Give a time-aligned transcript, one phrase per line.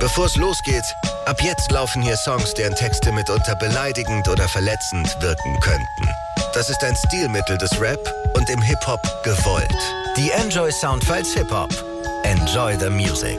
[0.00, 5.60] Bevor es losgeht, ab jetzt laufen hier Songs, deren Texte mitunter beleidigend oder verletzend wirken
[5.60, 6.08] könnten.
[6.54, 8.00] Das ist ein Stilmittel des Rap
[8.32, 9.68] und im Hip-Hop gewollt.
[10.16, 11.68] Die Enjoy Soundfiles Hip-Hop.
[12.22, 13.38] Enjoy the Music.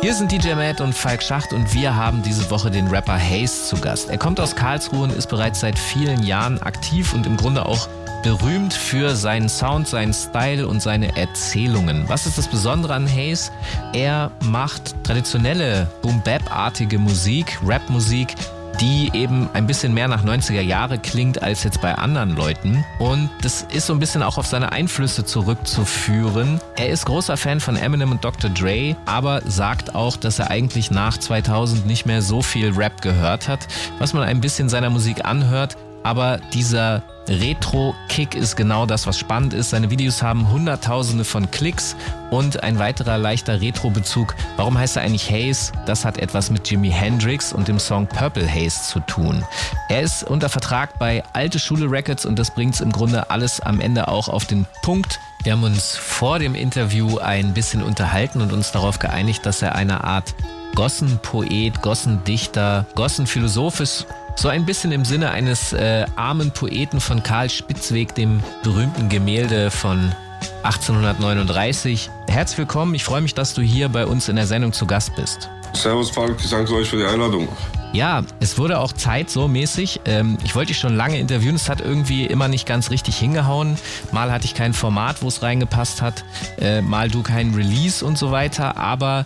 [0.00, 3.66] Hier sind DJ Matt und Falk Schacht und wir haben diese Woche den Rapper Haze
[3.66, 4.08] zu Gast.
[4.08, 7.88] Er kommt aus Karlsruhe und ist bereits seit vielen Jahren aktiv und im Grunde auch
[8.26, 12.08] berühmt für seinen Sound, seinen Style und seine Erzählungen.
[12.08, 13.52] Was ist das Besondere an Hayes?
[13.92, 18.34] Er macht traditionelle Boom-Bap-artige Musik, Rap-Musik,
[18.80, 22.84] die eben ein bisschen mehr nach 90er Jahre klingt als jetzt bei anderen Leuten.
[22.98, 26.60] Und das ist so ein bisschen auch auf seine Einflüsse zurückzuführen.
[26.74, 28.50] Er ist großer Fan von Eminem und Dr.
[28.50, 33.46] Dre, aber sagt auch, dass er eigentlich nach 2000 nicht mehr so viel Rap gehört
[33.46, 33.68] hat.
[34.00, 39.52] Was man ein bisschen seiner Musik anhört, aber dieser Retro-Kick ist genau das, was spannend
[39.52, 39.70] ist.
[39.70, 41.96] Seine Videos haben Hunderttausende von Klicks
[42.30, 44.36] und ein weiterer leichter Retro-Bezug.
[44.56, 45.72] Warum heißt er eigentlich Haze?
[45.84, 49.44] Das hat etwas mit Jimi Hendrix und dem Song Purple Haze zu tun.
[49.88, 53.58] Er ist unter Vertrag bei Alte Schule Records und das bringt es im Grunde alles
[53.58, 55.18] am Ende auch auf den Punkt.
[55.42, 59.74] Wir haben uns vor dem Interview ein bisschen unterhalten und uns darauf geeinigt, dass er
[59.74, 60.36] eine Art
[60.76, 67.48] Gossenpoet, Gossendichter, Gossenphilosoph ist so ein bisschen im Sinne eines äh, armen Poeten von Karl
[67.48, 70.14] Spitzweg, dem berühmten Gemälde von
[70.62, 72.10] 1839.
[72.28, 75.16] Herzlich willkommen, ich freue mich, dass du hier bei uns in der Sendung zu Gast
[75.16, 75.48] bist.
[75.72, 77.48] Servus Falk, ich danke euch für die Einladung.
[77.92, 80.00] Ja, es wurde auch Zeit so mäßig.
[80.04, 83.78] Ähm, ich wollte dich schon lange interviewen, es hat irgendwie immer nicht ganz richtig hingehauen.
[84.12, 86.24] Mal hatte ich kein Format, wo es reingepasst hat,
[86.60, 88.76] äh, mal du keinen Release und so weiter.
[88.76, 89.24] Aber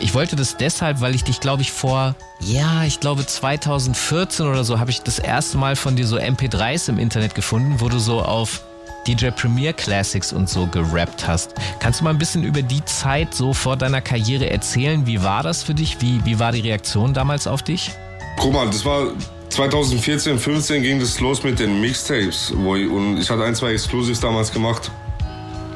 [0.00, 4.64] ich wollte das deshalb, weil ich dich, glaube ich, vor, ja, ich glaube 2014 oder
[4.64, 7.98] so, habe ich das erste Mal von dir so MP3s im Internet gefunden, wo du
[7.98, 8.62] so auf
[9.06, 11.54] DJ Premier Classics und so gerappt hast.
[11.80, 15.06] Kannst du mal ein bisschen über die Zeit so vor deiner Karriere erzählen?
[15.06, 16.00] Wie war das für dich?
[16.00, 17.90] Wie, wie war die Reaktion damals auf dich?
[18.38, 19.12] Guck mal, das war
[19.48, 22.50] 2014, 15 ging das los mit den Mixtapes.
[22.50, 24.90] Ich, und ich hatte ein, zwei Exclusives damals gemacht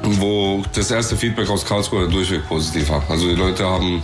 [0.03, 3.03] wo das erste Feedback aus Karlsruhe durchweg positiv war.
[3.09, 4.03] Also die Leute haben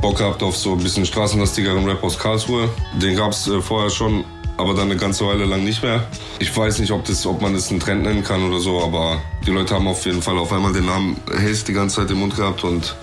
[0.00, 2.68] Bock gehabt auf so ein bisschen straßenlastigeren Rap aus Karlsruhe.
[3.00, 4.24] Den gab es äh, vorher schon,
[4.56, 6.06] aber dann eine ganze Weile lang nicht mehr.
[6.38, 9.20] Ich weiß nicht, ob, das, ob man das einen Trend nennen kann oder so, aber
[9.46, 12.18] die Leute haben auf jeden Fall auf einmal den Namen Haze die ganze Zeit im
[12.18, 12.94] Mund gehabt und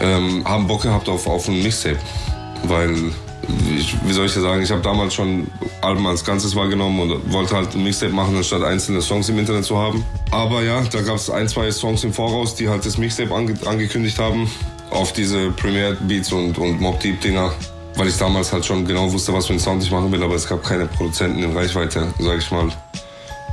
[0.00, 1.98] ähm, haben Bock gehabt auf, auf ein Mixtape.
[2.64, 3.12] Weil
[3.76, 5.46] ich, wie soll ich das sagen, ich habe damals schon
[5.80, 9.64] Alben als Ganzes wahrgenommen und wollte halt ein Mixtape machen, anstatt einzelne Songs im Internet
[9.64, 10.04] zu haben.
[10.30, 13.54] Aber ja, da gab es ein, zwei Songs im Voraus, die halt das Mixtape ange
[13.66, 14.50] angekündigt haben,
[14.90, 17.52] auf diese Premiere Beats und, und Mob Deep Dinger.
[17.94, 20.34] Weil ich damals halt schon genau wusste, was für einen Sound ich machen will, aber
[20.34, 22.68] es gab keine Produzenten in Reichweite, sag ich mal,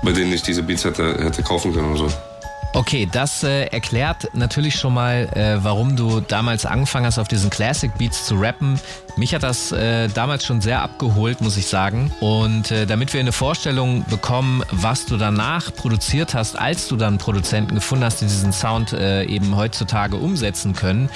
[0.01, 2.28] bei denen ich diese Beats hätte, hätte kaufen können oder so.
[2.73, 7.49] Okay, das äh, erklärt natürlich schon mal, äh, warum du damals angefangen hast, auf diesen
[7.49, 8.79] Classic Beats zu rappen.
[9.15, 12.11] Mich hat das äh, damals schon sehr abgeholt, muss ich sagen.
[12.19, 17.17] Und äh, damit wir eine Vorstellung bekommen, was du danach produziert hast, als du dann
[17.17, 21.09] Produzenten gefunden hast, die diesen Sound äh, eben heutzutage umsetzen können,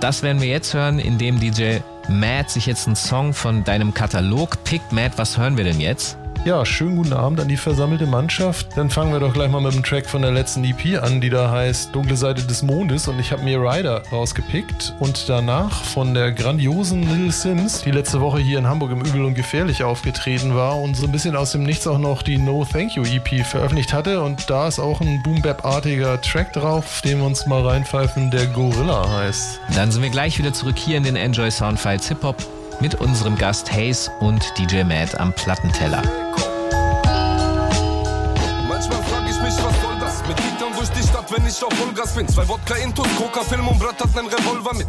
[0.00, 4.62] das werden wir jetzt hören, indem DJ Matt sich jetzt einen Song von deinem Katalog
[4.64, 4.92] pickt.
[4.92, 6.18] Matt, was hören wir denn jetzt?
[6.48, 8.68] Ja, schönen guten Abend an die versammelte Mannschaft.
[8.74, 11.28] Dann fangen wir doch gleich mal mit dem Track von der letzten EP an, die
[11.28, 16.14] da heißt Dunkle Seite des Mondes und ich habe mir Rider rausgepickt und danach von
[16.14, 20.54] der grandiosen Little Sims, die letzte Woche hier in Hamburg im Übel und Gefährlich aufgetreten
[20.54, 23.44] war und so ein bisschen aus dem Nichts auch noch die No Thank You EP
[23.44, 27.60] veröffentlicht hatte und da ist auch ein Boom Bap-artiger Track drauf, den wir uns mal
[27.60, 29.60] reinpfeifen, der Gorilla heißt.
[29.74, 32.42] Dann sind wir gleich wieder zurück hier in den Enjoy Soundfiles Hip Hop
[32.80, 36.02] mit unserem Gast Haze und DJ Matt am Plattenteller.
[40.28, 42.28] Mit Gitarren durch die Stadt, wenn ich auf Vollgas bin.
[42.28, 44.86] Zwei Wodka Intus, Coca-Film und Blatt hat nen Revolver mit.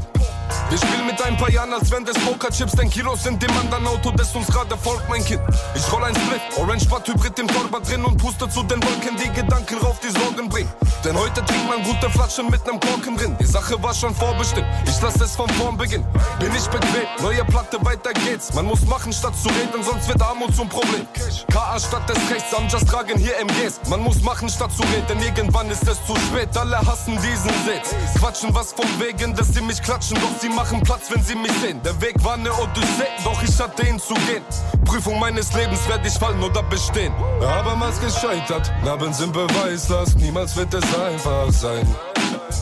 [0.70, 3.88] Wir spielen mit ein paar Jahren, als wären das Pokerchips, denn Kilos sind dem anderen
[3.88, 5.42] Auto, das uns gerade folgt, mein Kind.
[5.74, 9.18] Ich roll ein Split, Orange Bad Hybrid im Torber drin und puste zu den Wolken,
[9.18, 10.70] die Gedanken rauf, die Sorgen bringen.
[11.04, 13.36] Denn heute trinkt man gute Flaschen mit nem Korken drin.
[13.40, 16.06] Die Sache war schon vorbestimmt, ich lass es von vorn beginnen.
[16.40, 18.54] Bin ich bequem, neue Platte, weiter geht's.
[18.54, 21.08] Man muss machen statt zu reden, sonst wird Armut zum Problem.
[21.52, 23.80] KA statt des Rechts, am Just tragen hier MGs.
[23.90, 26.56] Man muss machen statt zu reden, irgendwann ist es zu spät.
[26.56, 27.96] Alle hassen diesen Sitz.
[28.20, 31.54] Quatschen was vom Wegen, dass sie mich klatschen, doch sie machen Platz, wenn sie mich
[31.62, 31.80] sehen.
[31.86, 34.44] Der Weg war ne Odyssee, doch ich hatte ihn zu gehen.
[34.84, 37.14] Prüfung meines Lebens, werd ich fallen oder bestehen.
[37.42, 41.88] Aber was gescheitert, Narben sind Beweislast, niemals wird es einfach sein.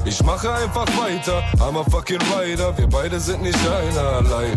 [0.06, 4.48] Ich mache einfach weiter, I'm a fucking rider, wir beide sind nicht einerlei.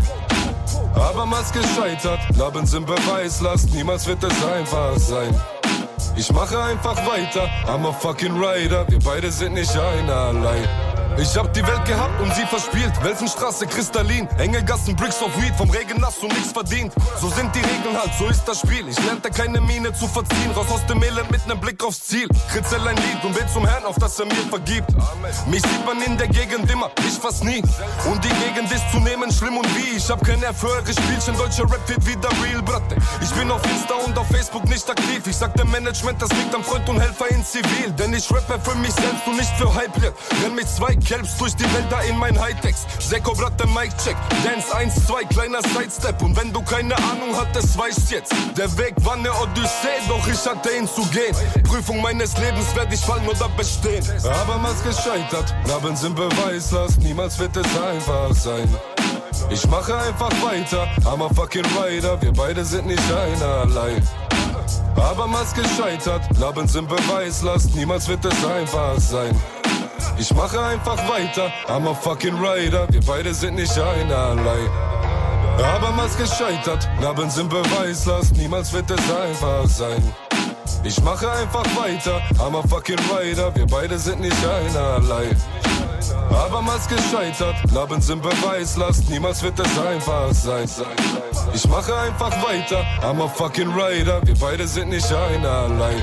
[0.94, 5.34] Aber was gescheitert, Narben sind Beweislast, niemals wird es einfach sein.
[6.14, 10.89] Ich mache einfach weiter, I'm a fucking rider, wir beide sind nicht einerlei.
[11.20, 12.92] Ich hab die Welt gehabt und sie verspielt.
[13.02, 16.94] Welfenstraße kristallin, enge Gassen, Bricks of Weed, vom Regen nass und nichts verdient.
[17.20, 18.88] So sind die Regeln halt, so ist das Spiel.
[18.88, 22.26] Ich lernte keine Miene zu verziehen, raus aus dem Elend mit nem Blick aufs Ziel.
[22.50, 24.90] Kritzel ein Lied und will zum Herrn, auf das er mir vergibt.
[25.46, 27.62] Mich sieht man in der Gegend immer, ich fast nie.
[28.10, 29.96] Und die Gegend ist zu nehmen, schlimm und wie.
[29.98, 32.96] Ich hab kein eure Spielchen, deutscher Rap wird wieder real, Bratte.
[33.20, 35.20] Ich bin auf Insta und auf Facebook nicht aktiv.
[35.26, 37.90] Ich sag dem Management, das liegt am Freund und Helfer in Zivil.
[37.98, 39.90] Denn ich rappe für mich selbst und nicht für Hype.
[40.42, 42.86] Renn mit zwei Kelps durch die Wälder in mein Hightex.
[43.00, 44.16] Seko Bratte, Mic Check.
[44.44, 46.22] Dance 1, 2, kleiner Sidestep.
[46.22, 48.32] Und wenn du keine Ahnung hattest, weißt jetzt.
[48.56, 51.34] Der Weg war ne Odyssee, doch ich hatte ihn zu gehen.
[51.64, 54.04] Prüfung meines Lebens, werd ich fallen oder bestehen.
[54.24, 57.00] Abermals gescheitert, Narben sind Beweislast.
[57.00, 58.72] Niemals wird es einfach sein.
[59.50, 64.00] Ich mache einfach weiter, I'm a fucking rider, wir beide sind nicht einerlei.
[64.94, 69.34] Abermals gescheitert, Narben sind Beweislast, niemals wird es einfach sein.
[70.18, 74.58] Ich mache einfach weiter, I'm a fucking rider, wir beide sind nicht einerlei.
[75.62, 80.02] Abermals gescheitert, Narben sind Beweislast, niemals wird es einfach sein.
[80.84, 85.36] Ich mache einfach weiter, I'm a fucking rider, wir beide sind nicht einerlei.
[86.30, 90.68] Abermals gescheitert, Narben sind Beweislast, niemals wird es einfach sein.
[91.52, 95.94] Ich mache einfach weiter, I'm a fucking rider, wir beide sind nicht einerlei.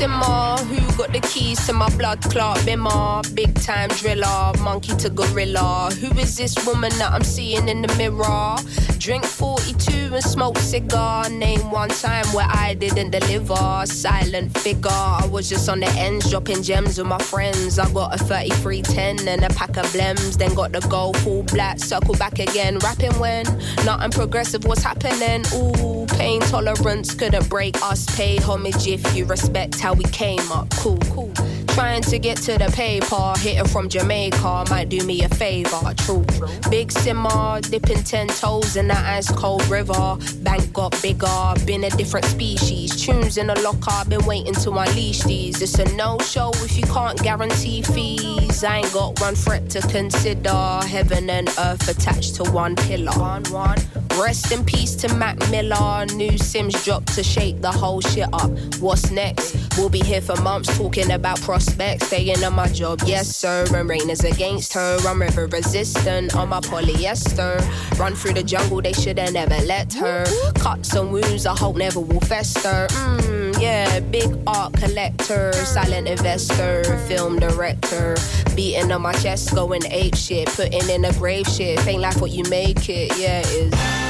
[0.00, 3.22] Simmer, who got the keys to my blood clot bimmer?
[3.34, 5.90] Big time driller, monkey to gorilla.
[6.00, 8.56] Who is this woman that I'm seeing in the mirror?
[9.00, 11.30] Drink 42 and smoke cigar.
[11.30, 13.86] Name one time where I didn't deliver.
[13.86, 17.78] Silent figure, I was just on the ends, dropping gems with my friends.
[17.78, 20.36] I got a 3310 and a pack of blems.
[20.36, 22.76] Then got the gold full black, circle back again.
[22.80, 23.46] Rapping when
[23.86, 25.46] nothing progressive was happening.
[25.54, 28.04] Ooh, pain tolerance couldn't break us.
[28.14, 30.68] Pay homage if you respect how we came up.
[30.76, 31.32] Cool, cool.
[31.74, 35.94] Trying to get to the paper, hitting from Jamaica might do me a favor.
[35.96, 36.24] True.
[36.68, 40.18] Big simmer, dipping ten toes in that ice cold river.
[40.42, 43.00] Bank got bigger, been a different species.
[43.00, 45.62] Tunes in the locker, been waiting to unleash these.
[45.62, 48.62] It's a no show if you can't guarantee fees.
[48.62, 50.80] I ain't got one threat to consider.
[50.86, 53.12] Heaven and earth attached to one pillar.
[53.12, 53.78] One, one.
[54.18, 56.04] Rest in peace to Mac Miller.
[56.14, 58.50] New Sims dropped to shake the whole shit up.
[58.80, 59.56] What's next?
[59.78, 62.06] We'll be here for months talking about prospects.
[62.06, 63.64] Staying on my job, yes sir.
[63.74, 64.96] And rain is against her.
[65.06, 67.60] I'm river resistant on my polyester.
[67.98, 70.24] Run through the jungle, they shoulda never let her.
[70.54, 72.86] Cuts and wounds, I hope never will fester.
[72.88, 78.16] Mmm, yeah, big art collector, silent investor, film director.
[78.56, 81.86] Beating on my chest, going ape shit, putting in a grave shit.
[81.86, 84.09] Ain't like what you make it, yeah, it is.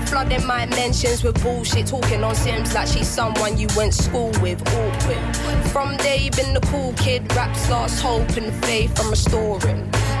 [0.00, 1.86] flooding my mentions with bullshit.
[1.86, 4.60] Talking on Sims like she's someone you went school with.
[4.68, 5.36] Awkward.
[5.68, 7.32] From day, been the cool kid.
[7.34, 9.90] Raps lost hope and faith I'm restoring.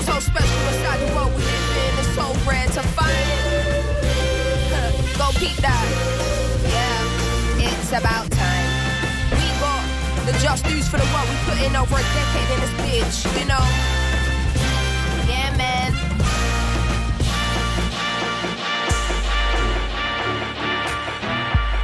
[0.00, 1.98] So special inside the world we live in?
[2.00, 3.60] It's so rare to find it.
[5.18, 5.28] Go
[5.60, 5.86] that.
[6.64, 8.68] Yeah, it's about time.
[9.36, 9.84] We got
[10.24, 13.44] the just dues for the we put in over a decade in this bitch, you
[13.44, 13.64] know?
[15.28, 15.92] Yeah, man.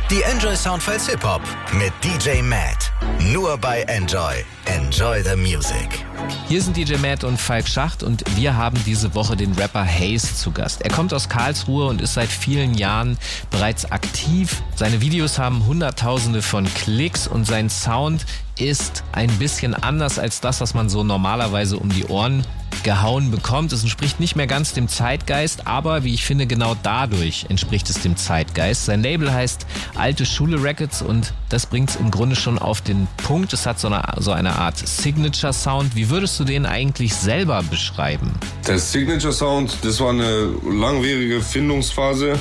[0.08, 1.42] Die Enjoy Soundfiles Hip Hop
[1.74, 2.90] mit DJ Matt.
[3.20, 4.42] Nur bei Enjoy.
[4.66, 6.05] Enjoy the Music.
[6.48, 10.34] Hier sind DJ Matt und Falk Schacht und wir haben diese Woche den Rapper Haze
[10.34, 10.80] zu Gast.
[10.82, 13.18] Er kommt aus Karlsruhe und ist seit vielen Jahren
[13.50, 14.62] bereits aktiv.
[14.76, 18.26] Seine Videos haben Hunderttausende von Klicks und sein Sound
[18.58, 22.44] ist ein bisschen anders als das, was man so normalerweise um die Ohren
[22.86, 23.72] gehauen bekommt.
[23.72, 28.00] Es entspricht nicht mehr ganz dem Zeitgeist, aber wie ich finde, genau dadurch entspricht es
[28.00, 28.84] dem Zeitgeist.
[28.84, 29.66] Sein Label heißt
[29.96, 33.52] Alte Schule Records und das bringt es im Grunde schon auf den Punkt.
[33.52, 35.96] Es hat so eine, so eine Art Signature Sound.
[35.96, 38.32] Wie würdest du den eigentlich selber beschreiben?
[38.66, 42.38] Der Signature Sound, das war eine langwierige Findungsphase.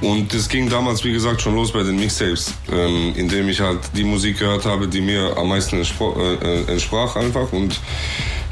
[0.00, 3.80] Und das ging damals, wie gesagt, schon los bei den Mixtapes, ähm, indem ich halt
[3.96, 7.52] die Musik gehört habe, die mir am meisten entsprach, äh, entsprach einfach.
[7.52, 7.80] Und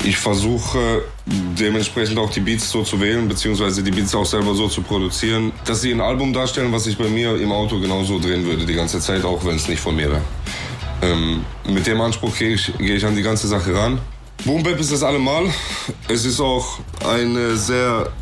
[0.05, 4.67] ich versuche dementsprechend auch die Beats so zu wählen, beziehungsweise die Beats auch selber so
[4.67, 8.45] zu produzieren, dass sie ein Album darstellen, was ich bei mir im Auto genauso drehen
[8.45, 10.23] würde die ganze Zeit, auch wenn es nicht von mir wäre.
[11.03, 14.01] Ähm, mit dem Anspruch gehe ich, geh ich an die ganze Sache ran.
[14.45, 15.45] Boom Bap ist das allemal.
[16.09, 18.13] Es ist auch eine sehr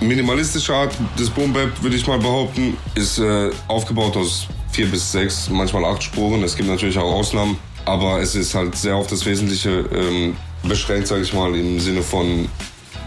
[0.00, 2.76] minimalistische Art des Boom Bap, würde ich mal behaupten.
[2.94, 6.42] Ist äh, aufgebaut aus vier bis sechs, manchmal acht Spuren.
[6.42, 11.08] Es gibt natürlich auch Ausnahmen, aber es ist halt sehr auf das Wesentliche ähm, beschränkt,
[11.08, 12.48] sage ich mal, im Sinne von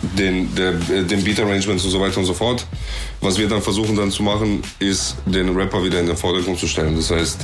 [0.01, 2.65] den, der, den Beat Arrangements und so weiter und so fort.
[3.21, 6.67] Was wir dann versuchen dann zu machen, ist den Rapper wieder in den Vordergrund zu
[6.67, 6.95] stellen.
[6.95, 7.39] Das heißt,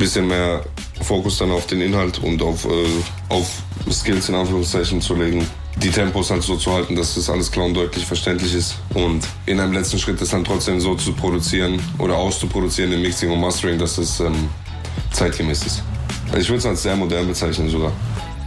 [0.00, 0.64] bisschen mehr
[1.02, 2.68] Fokus dann auf den Inhalt und auf, äh,
[3.28, 5.46] auf Skills in Anführungszeichen zu legen.
[5.76, 8.74] Die Tempos halt so zu halten, dass das alles klar und deutlich verständlich ist.
[8.94, 13.30] Und in einem letzten Schritt das dann trotzdem so zu produzieren oder auszuproduzieren im Mixing
[13.30, 14.48] und Mastering, dass es ähm,
[15.12, 15.82] zeitgemäß ist.
[16.26, 17.92] Also ich würde es als sehr modern bezeichnen sogar.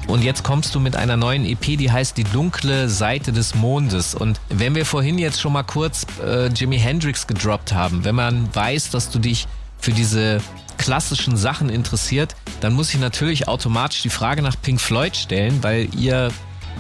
[0.08, 4.16] Und jetzt kommst du mit einer neuen EP, die heißt Die dunkle Seite des Mondes.
[4.16, 8.54] Und wenn wir vorhin jetzt schon mal kurz äh, Jimi Hendrix gedroppt haben, wenn man
[8.54, 9.48] weiß, dass du dich
[9.80, 10.42] für diese
[10.84, 15.88] klassischen Sachen interessiert, dann muss ich natürlich automatisch die Frage nach Pink Floyd stellen, weil
[15.98, 16.30] ihr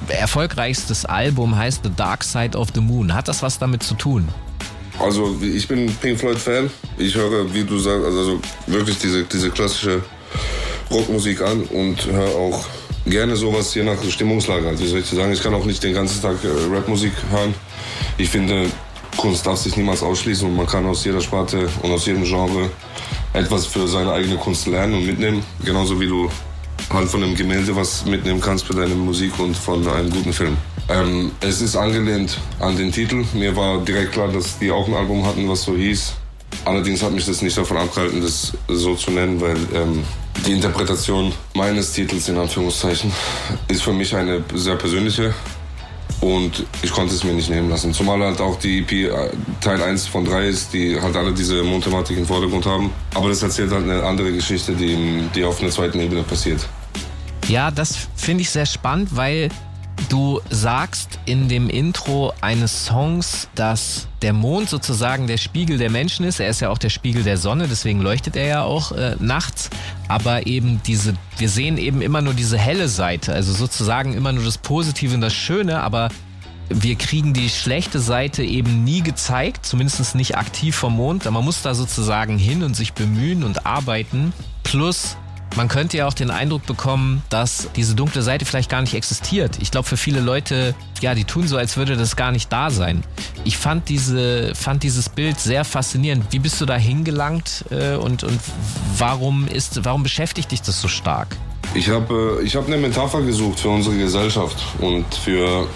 [0.09, 3.13] erfolgreichstes Album heißt The Dark Side of the Moon.
[3.13, 4.27] Hat das was damit zu tun?
[4.99, 6.69] Also ich bin Pink Floyd Fan.
[6.97, 10.03] Ich höre, wie du sagst, also wirklich diese, diese klassische
[10.91, 12.65] Rockmusik an und höre auch
[13.05, 14.67] gerne sowas je nach Stimmungslage.
[14.67, 17.53] Also soll ich sagen, ich kann auch nicht den ganzen Tag äh, Rapmusik hören.
[18.17, 18.69] Ich finde,
[19.15, 22.69] Kunst darf sich niemals ausschließen und man kann aus jeder Sparte und aus jedem Genre
[23.33, 25.43] etwas für seine eigene Kunst lernen und mitnehmen.
[25.63, 26.29] Genauso wie du
[26.91, 30.57] halt von einem Gemälde was mitnehmen kannst für deine Musik und von einem guten Film.
[30.89, 33.23] Ähm, es ist angelehnt an den Titel.
[33.33, 36.13] Mir war direkt klar, dass die auch ein Album hatten, was so hieß.
[36.65, 40.03] Allerdings hat mich das nicht davon abgehalten, das so zu nennen, weil ähm,
[40.45, 43.11] die Interpretation meines Titels in Anführungszeichen
[43.67, 45.33] ist für mich eine sehr persönliche
[46.23, 47.93] und ich konnte es mir nicht nehmen lassen.
[47.93, 51.61] Zumal halt auch die EP äh, Teil 1 von 3 ist, die halt alle diese
[51.63, 52.91] Mondthematik im Vordergrund haben.
[53.13, 56.65] Aber das erzählt halt eine andere Geschichte, die, die auf einer zweiten Ebene passiert.
[57.47, 59.49] Ja, das finde ich sehr spannend, weil
[60.09, 66.25] Du sagst in dem Intro eines Songs, dass der Mond sozusagen der Spiegel der Menschen
[66.25, 66.39] ist.
[66.39, 69.69] Er ist ja auch der Spiegel der Sonne, deswegen leuchtet er ja auch äh, nachts.
[70.07, 74.43] Aber eben diese, wir sehen eben immer nur diese helle Seite, also sozusagen immer nur
[74.43, 76.09] das Positive und das Schöne, aber
[76.69, 81.29] wir kriegen die schlechte Seite eben nie gezeigt, zumindest nicht aktiv vom Mond.
[81.29, 84.33] Man muss da sozusagen hin und sich bemühen und arbeiten.
[84.63, 85.17] Plus
[85.55, 89.57] man könnte ja auch den Eindruck bekommen, dass diese dunkle Seite vielleicht gar nicht existiert.
[89.61, 92.69] Ich glaube, für viele Leute, ja, die tun so, als würde das gar nicht da
[92.69, 93.03] sein.
[93.43, 96.25] Ich fand, diese, fand dieses Bild sehr faszinierend.
[96.31, 98.39] Wie bist du da hingelangt äh, und, und
[98.97, 101.35] warum, ist, warum beschäftigt dich das so stark?
[101.75, 105.67] Ich habe äh, ich hab eine Metapher gesucht für unsere Gesellschaft und für,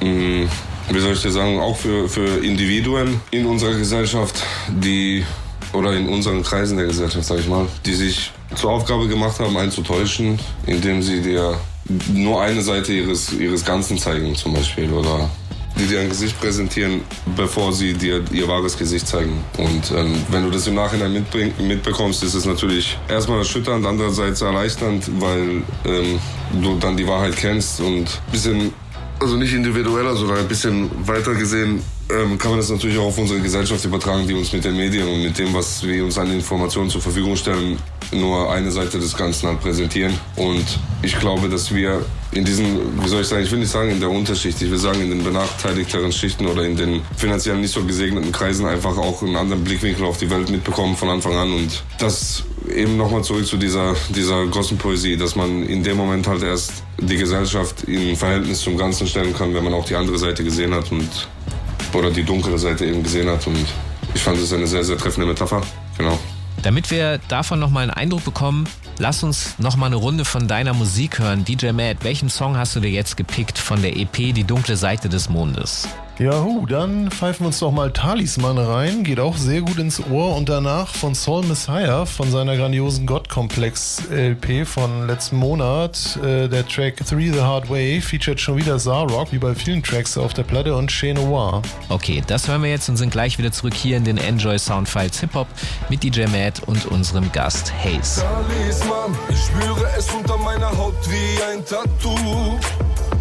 [0.00, 0.48] mh, mm,
[0.90, 5.24] wie soll ich dir sagen, auch für, für Individuen in unserer Gesellschaft, die,
[5.72, 9.56] oder in unseren Kreisen der Gesellschaft, sag ich mal, die sich zur Aufgabe gemacht haben,
[9.56, 11.58] einen zu täuschen, indem sie dir
[12.12, 15.30] nur eine Seite ihres, ihres Ganzen zeigen, zum Beispiel, oder
[15.78, 17.00] die dir ein Gesicht präsentieren,
[17.36, 19.42] bevor sie dir ihr wahres Gesicht zeigen.
[19.56, 24.42] Und ähm, wenn du das im Nachhinein mitbring, mitbekommst, ist es natürlich erstmal erschütternd, andererseits
[24.42, 26.18] erleichternd, weil ähm,
[26.60, 28.72] du dann die Wahrheit kennst und ein bisschen,
[29.20, 33.18] also nicht individueller, sondern ein bisschen weiter gesehen, ähm, kann man das natürlich auch auf
[33.18, 36.30] unsere Gesellschaft übertragen, die uns mit den Medien und mit dem, was wir uns an
[36.32, 37.78] Informationen zur Verfügung stellen,
[38.12, 40.12] nur eine Seite des Ganzen halt präsentieren.
[40.36, 40.64] Und
[41.02, 44.00] ich glaube, dass wir in diesen, wie soll ich sagen, ich will nicht sagen in
[44.00, 47.84] der Unterschicht, ich will sagen in den benachteiligteren Schichten oder in den finanziell nicht so
[47.84, 51.52] gesegneten Kreisen einfach auch einen anderen Blickwinkel auf die Welt mitbekommen von Anfang an.
[51.52, 56.26] Und das eben nochmal zurück zu dieser, dieser großen Poesie, dass man in dem Moment
[56.26, 60.18] halt erst die Gesellschaft in Verhältnis zum Ganzen stellen kann, wenn man auch die andere
[60.18, 61.08] Seite gesehen hat und
[61.92, 63.46] oder die dunkle Seite eben gesehen hat.
[63.46, 63.66] Und
[64.14, 65.62] ich fand es eine sehr, sehr treffende Metapher.
[65.98, 66.18] Genau.
[66.62, 68.68] Damit wir davon nochmal einen Eindruck bekommen,
[68.98, 71.44] lass uns nochmal eine Runde von deiner Musik hören.
[71.44, 75.08] DJ Matt, welchen Song hast du dir jetzt gepickt von der EP Die dunkle Seite
[75.08, 75.88] des Mondes?
[76.20, 79.04] Ja, hu, dann pfeifen wir uns doch mal Talisman rein.
[79.04, 80.36] Geht auch sehr gut ins Ohr.
[80.36, 86.18] Und danach von Soul Messiah, von seiner grandiosen Gottkomplex-LP von letzten Monat.
[86.22, 90.18] Äh, der Track Three the Hard Way featuret schon wieder Zarok, wie bei vielen Tracks
[90.18, 91.62] auf der Platte, und Chez Noir.
[91.88, 95.20] Okay, das hören wir jetzt und sind gleich wieder zurück hier in den Enjoy Soundfiles
[95.20, 95.46] Hip Hop
[95.88, 98.20] mit DJ Matt und unserem Gast Haze.
[98.20, 102.58] Talisman, ich spüre es unter meiner Haut wie ein Tattoo.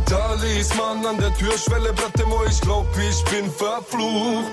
[0.10, 4.52] Talisman an der Türschwelle, Bratemo, ich glaub, ich bin verflucht.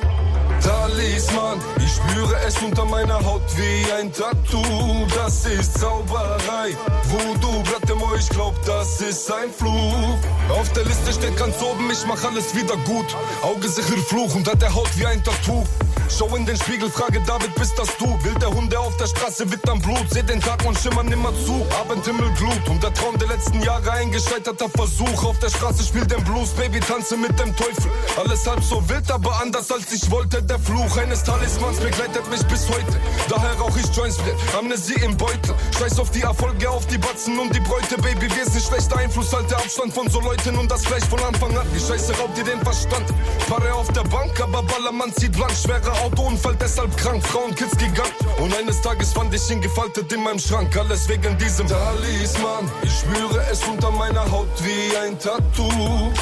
[0.66, 5.06] Talisman, ich spüre es unter meiner Haut wie ein Tattoo.
[5.14, 6.76] Das ist Zauberei.
[7.04, 10.18] Voodoo, Bratemo, ich glaub, das ist ein Fluch.
[10.48, 13.06] Auf der Liste steht ganz oben, ich mach alles wieder gut.
[13.42, 15.62] Auge sicher Fluch unter der Haut wie ein Tattoo.
[16.08, 18.06] Schau in den Spiegel, frage David, bist das du?
[18.22, 20.04] Wild der Hunde auf der Straße wittern Blut.
[20.10, 21.66] Seh den Tag und schimmern immer zu.
[21.80, 25.24] Abendhimmel glut und der Traum der letzten Jahre ein gescheiterter Versuch.
[25.24, 27.90] Auf der Straße spielt den Blues, Baby, tanze mit dem Teufel.
[28.16, 30.42] Alles halb so wild, aber anders als ich wollte.
[30.42, 33.00] Der Fluch eines Talismans begleitet mich bis heute.
[33.28, 35.54] Daher rauch ich Joints mit Amnesie im Beutel.
[35.78, 38.28] Scheiß auf die Erfolge, auf die Batzen und die Bräute, Baby.
[38.34, 41.66] Wir sind schlechter Einfluss, halte Abstand von so Leuten und das gleich von Anfang an.
[41.74, 43.06] Die Scheiße raubt dir den Verstand.
[43.48, 45.52] Paare auf der Bank, aber Ballermann zieht blank.
[45.52, 47.26] Schwerer Autounfall, deshalb krank.
[47.26, 48.12] Frauen, Kids gegangen.
[48.38, 50.76] Und eines Tages fand ich ihn gefaltet in meinem Schrank.
[50.76, 52.70] Alles wegen diesem Talisman.
[52.82, 56.12] Ich spüre es unter meiner Haut wie ein Tattoo.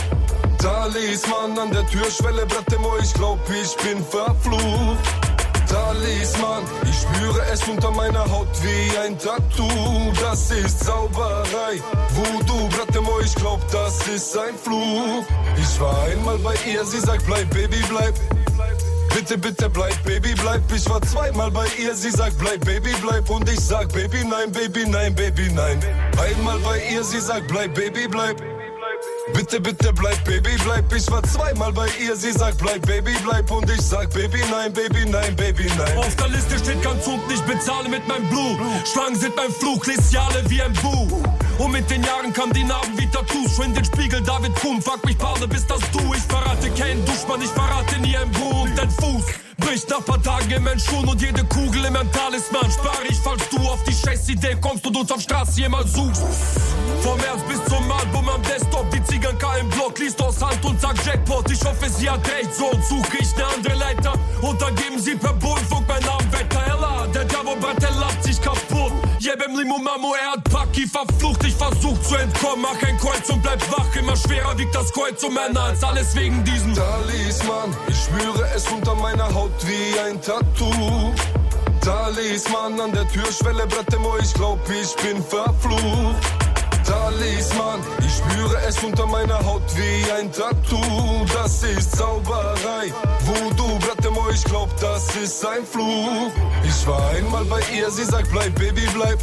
[0.65, 4.97] Talisman an der Türschwelle, Bratemo, ich glaub, ich bin verflucht.
[5.69, 10.11] Talisman, ich spüre es unter meiner Haut wie ein Tattoo.
[10.23, 11.83] Das ist Zauberei.
[12.15, 15.27] Voodoo, Bratemo, ich glaub, das ist ein Fluch.
[15.59, 18.15] Ich war einmal bei ihr, sie sagt, bleib, Baby, bleib.
[19.15, 20.63] Bitte, bitte bleib, Baby, bleib.
[20.75, 23.29] Ich war zweimal bei ihr, sie sagt, bleib, Baby, bleib.
[23.29, 25.79] Und ich sag, Baby, nein, Baby, nein, Baby, nein.
[26.19, 28.54] Einmal bei ihr, sie sagt, bleib, Baby, bleib.
[29.33, 30.93] Bitte, bitte bleib, Baby, bleib.
[30.93, 33.51] Ich war zweimal bei ihr, sie sagt, bleib, Baby, bleib.
[33.51, 35.97] Und ich sag, Baby, nein, Baby, nein, Baby, nein.
[35.97, 38.59] Auf der Liste steht ganz unten, ich bezahle mit meinem Blut.
[38.85, 40.13] Schlangen sind mein Fluch, les
[40.49, 41.23] wie ein Buch.
[41.59, 43.53] Und mit den Jahren kamen die Narben wie Tattoos.
[43.57, 46.13] Schau in den Spiegel, David Kuhn, frag mich, Partner, bist das du?
[46.13, 49.44] Ich verrate keinen Duschmann, ich verrate nie ein Bruder und dein Fuß.
[49.65, 52.71] Bricht nach paar Tagen in meinen Schuhen und jede Kugel in meinem Talisman.
[52.71, 56.23] Spare ich, falls du auf die Scheißidee kommst und uns auf Straße jemals suchst.
[57.03, 60.81] Vom März bis zum Album am Desktop, die Zigarrenka im Block, liest aus Hand und
[60.81, 61.51] sagt Jackpot.
[61.51, 64.13] Ich hoffe, sie hat recht, so suche ich ne andere Leiter.
[64.43, 66.63] Und dann geben sie per Bullfunk mein Namen weiter.
[66.67, 68.84] Ella, der Bartel lacht sich kaputt.
[69.25, 71.43] Jebem Limo Mamo, er hat Paki verflucht.
[71.45, 73.97] Ich versuch zu entkommen, mach ein Kreuz und bleib wach.
[73.97, 78.69] Immer schwerer wiegt das Kreuz um Männer als alles wegen diesem Talisman, ich spüre es
[78.69, 81.15] unter meiner Haut wie ein Tattoo.
[81.81, 86.44] Talisman an der Türschwelle, Bratemo, ich glaub, ich bin verflucht.
[86.85, 91.25] Talisman, ich spüre es unter meiner Haut wie ein Tattoo.
[91.33, 92.93] Das ist Zauberei.
[93.25, 96.31] Voodoo, Bratemo, ich glaub, das ist ein Fluch.
[96.63, 99.19] Ich war einmal bei ihr, sie sagt, bleib, Baby, bleib.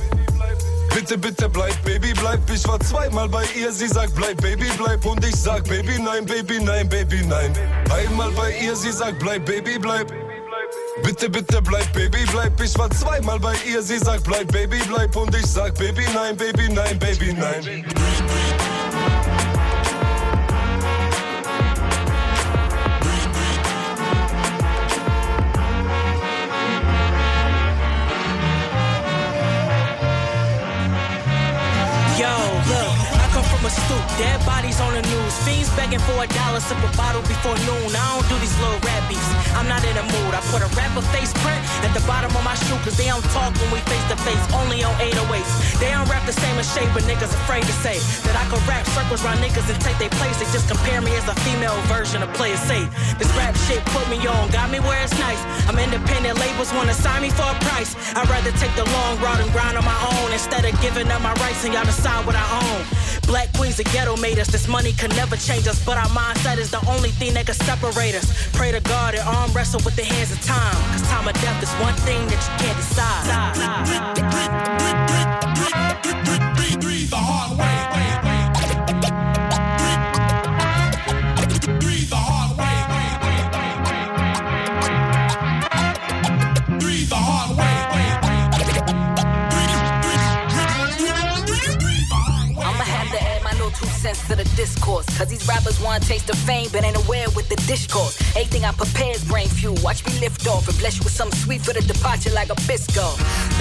[0.93, 2.39] Bitte, bitte bleib, Baby, bleib.
[2.53, 5.05] Ich war zweimal bei ihr, sie sagt, bleib, Baby, bleib.
[5.05, 7.53] Und ich sag, Baby, nein, Baby, nein, Baby, nein.
[7.89, 10.11] Einmal bei ihr, sie sagt, bleib, Baby, bleib.
[11.03, 12.59] Bitte, bitte bleib, Baby, bleib.
[12.61, 15.15] Ich war zweimal bei ihr, sie sagt, bleib, Baby, bleib.
[15.15, 17.85] Und ich sag, Baby, nein, Baby, nein, Baby, nein.
[34.17, 35.33] Dead bodies on the news.
[35.45, 37.91] Fiends begging for a dollar, sip a bottle before noon.
[37.93, 39.23] I don't do these little rap beats,
[39.55, 40.31] I'm not in the mood.
[40.33, 43.23] I put a rapper face print at the bottom of my shoe, cause they don't
[43.31, 45.79] talk when we face to face, only on 808s.
[45.79, 47.97] They don't rap the same as shape, but niggas afraid to say
[48.27, 50.37] that I can rap circles around niggas and take their place.
[50.39, 52.87] They just compare me as a female version of Play It Safe.
[53.17, 55.41] This rap shit put me on, got me where it's nice.
[55.67, 57.95] I'm independent, labels wanna sign me for a price.
[58.15, 61.21] I'd rather take the long route and grind on my own instead of giving up
[61.21, 62.81] my rights and y'all decide what I own.
[63.27, 66.57] Black queens of ghetto made us, this money can never change us, but our mindset
[66.57, 68.49] is the only thing that can separate us.
[68.53, 70.73] Pray to God and arm wrestle with the hands of time.
[70.91, 73.27] Cause time or death is one thing that you can't decide.
[77.11, 77.80] The hard way.
[95.21, 98.17] Cause these rappers want taste of fame, but ain't aware with the discourse.
[98.33, 99.77] Everything I prepare is brain fuel.
[99.85, 102.57] Watch me lift off and bless you with something sweet for the departure like a
[102.65, 103.05] bisco.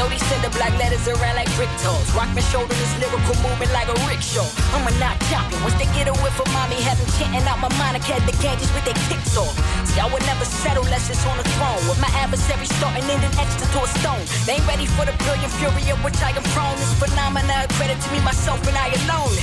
[0.01, 2.09] Throw these cinder black letters around like brick toes.
[2.17, 4.49] Rock my shoulder, this lyrical movement like a rickshaw.
[4.73, 5.61] I'm a not champion.
[5.61, 7.93] Once they get a whiff of mommy, have them chanting out my mind.
[7.93, 9.53] I catch the gadgets with their kicks off.
[9.85, 11.77] See, I would never settle less it's on the throne.
[11.85, 14.25] With my adversary starting in an etched to a stone.
[14.49, 16.81] They ain't ready for the brilliant fury of which I am prone.
[16.81, 19.37] This phenomena, credit to me, myself, and I alone.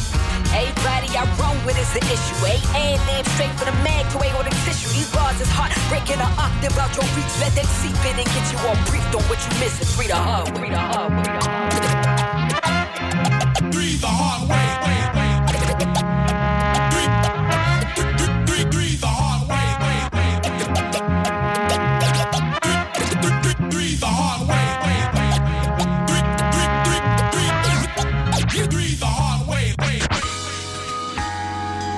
[0.56, 2.38] Everybody I run with is the issue.
[2.46, 2.60] Eh?
[2.76, 4.90] A and then straight for the mag to A or the tissue.
[4.96, 7.32] These bars is hot, breaking an octave out your reach.
[7.40, 9.88] Let them seep in and get you all briefed on what you missing.
[9.96, 10.68] Free the hard way.
[10.68, 11.24] Free the hard way.
[11.24, 11.87] Breathe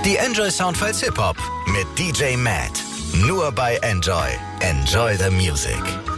[0.05, 1.35] Die Enjoy Soundfiles Hip Hop
[1.67, 2.83] mit DJ Matt.
[3.13, 4.29] Nur bei Enjoy.
[4.61, 6.08] Enjoy the Music.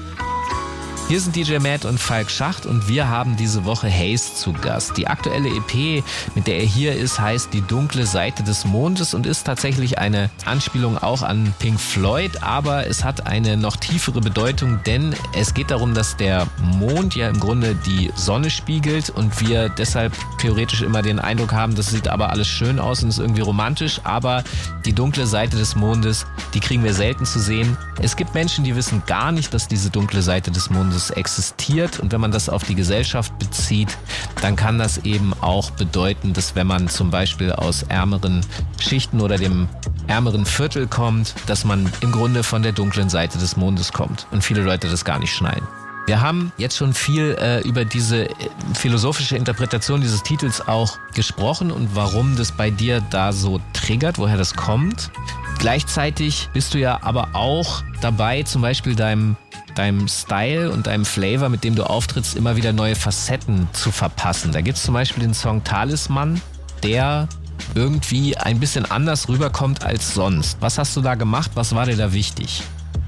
[1.12, 4.95] Hier sind DJ Matt und Falk Schacht und wir haben diese Woche Haze zu Gast.
[4.95, 9.26] Die aktuelle EP, mit der er hier ist, heißt Die dunkle Seite des Mondes und
[9.26, 14.80] ist tatsächlich eine Anspielung auch an Pink Floyd, aber es hat eine noch tiefere Bedeutung,
[14.86, 19.67] denn es geht darum, dass der Mond ja im Grunde die Sonne spiegelt und wir
[19.67, 23.41] deshalb theoretisch immer den Eindruck haben, das sieht aber alles schön aus und ist irgendwie
[23.41, 24.45] romantisch, aber
[24.86, 27.76] die dunkle Seite des Mondes, die kriegen wir selten zu sehen.
[28.02, 32.12] Es gibt Menschen, die wissen gar nicht, dass diese dunkle Seite des Mondes existiert und
[32.12, 33.98] wenn man das auf die Gesellschaft bezieht,
[34.42, 38.46] dann kann das eben auch bedeuten, dass wenn man zum Beispiel aus ärmeren
[38.80, 39.68] Schichten oder dem
[40.08, 44.44] ärmeren Viertel kommt, dass man im Grunde von der dunklen Seite des Mondes kommt und
[44.44, 45.68] viele Leute das gar nicht schneiden.
[46.08, 48.34] Wir haben jetzt schon viel äh, über diese äh,
[48.74, 54.38] philosophische Interpretation dieses Titels auch gesprochen und warum das bei dir da so triggert, woher
[54.38, 55.12] das kommt.
[55.60, 59.38] Gleichzeitig bist du ja aber auch dabei, zum Beispiel deinem,
[59.75, 64.51] deinem Style und deinem Flavor, mit dem du auftrittst, immer wieder neue Facetten zu verpassen.
[64.51, 66.41] Da gibt es zum Beispiel den Song Talisman,
[66.84, 67.27] der
[67.75, 70.57] irgendwie ein bisschen anders rüberkommt als sonst.
[70.62, 71.51] Was hast du da gemacht?
[71.55, 72.63] Was war dir da wichtig?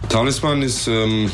[0.10, 1.32] Talisman ist, ähm,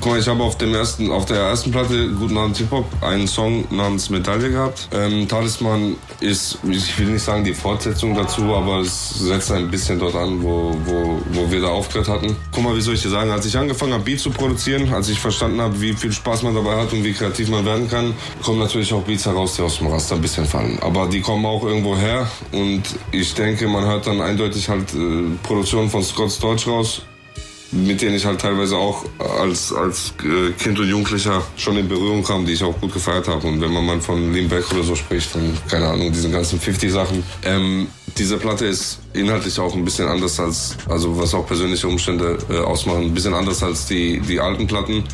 [0.00, 4.10] guck mal, ich habe auf, auf der ersten Platte, Guten Abend Hip-Hop, einen Song namens
[4.10, 4.88] Medaille gehabt.
[4.92, 9.98] Ähm, Talisman ist, ich will nicht sagen die Fortsetzung dazu, aber es setzt ein bisschen
[9.98, 12.36] dort an, wo, wo, wo wir da aufgehört hatten.
[12.52, 15.08] Guck mal, wie soll ich dir sagen, als ich angefangen habe, Beats zu produzieren, als
[15.08, 18.14] ich verstanden habe, wie viel Spaß man dabei hat und wie kreativ man werden kann,
[18.42, 20.78] kommen natürlich auch Beats heraus, die aus dem Raster ein bisschen fallen.
[20.82, 25.22] Aber die kommen auch irgendwo her und ich denke, man hört dann eindeutig halt äh,
[25.42, 27.02] Produktionen von Scott Storch raus,
[27.72, 29.04] mit denen ich halt teilweise auch
[29.40, 33.28] als, als äh, Kind und Jugendlicher schon in Berührung kam, die ich auch gut gefeiert
[33.28, 33.46] habe.
[33.46, 36.58] Und wenn man mal von Lean Back oder so spricht, dann, keine Ahnung, diesen ganzen
[36.58, 37.22] 50-Sachen.
[37.44, 37.86] Ähm,
[38.18, 42.58] diese Platte ist inhaltlich auch ein bisschen anders als, also was auch persönliche Umstände äh,
[42.58, 45.04] ausmachen, ein bisschen anders als die, die alten Platten.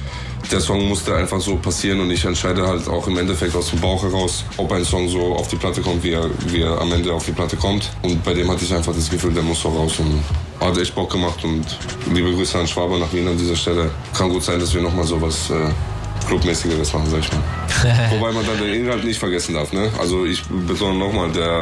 [0.50, 3.80] Der Song musste einfach so passieren und ich entscheide halt auch im Endeffekt aus dem
[3.80, 6.92] Bauch heraus, ob ein Song so auf die Platte kommt, wie er, wie er am
[6.92, 7.90] Ende auf die Platte kommt.
[8.02, 10.22] Und bei dem hatte ich einfach das Gefühl, der muss so raus und
[10.61, 11.64] hat echt Bock gemacht und
[12.12, 13.90] liebe Grüße an Schwaber nach Wien an dieser Stelle.
[14.16, 18.11] Kann gut sein, dass wir nochmal sowas äh, Clubmäßigeres machen, sag ich mal.
[18.11, 19.90] Wobei man dann den Inhalt nicht vergessen darf, ne?
[19.98, 21.61] Also ich betone nochmal, der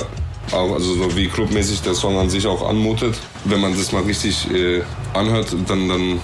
[0.53, 4.03] auch, also so wie clubmäßig der Song an sich auch anmutet, wenn man das mal
[4.03, 4.83] richtig äh,
[5.15, 6.21] anhört, dann, dann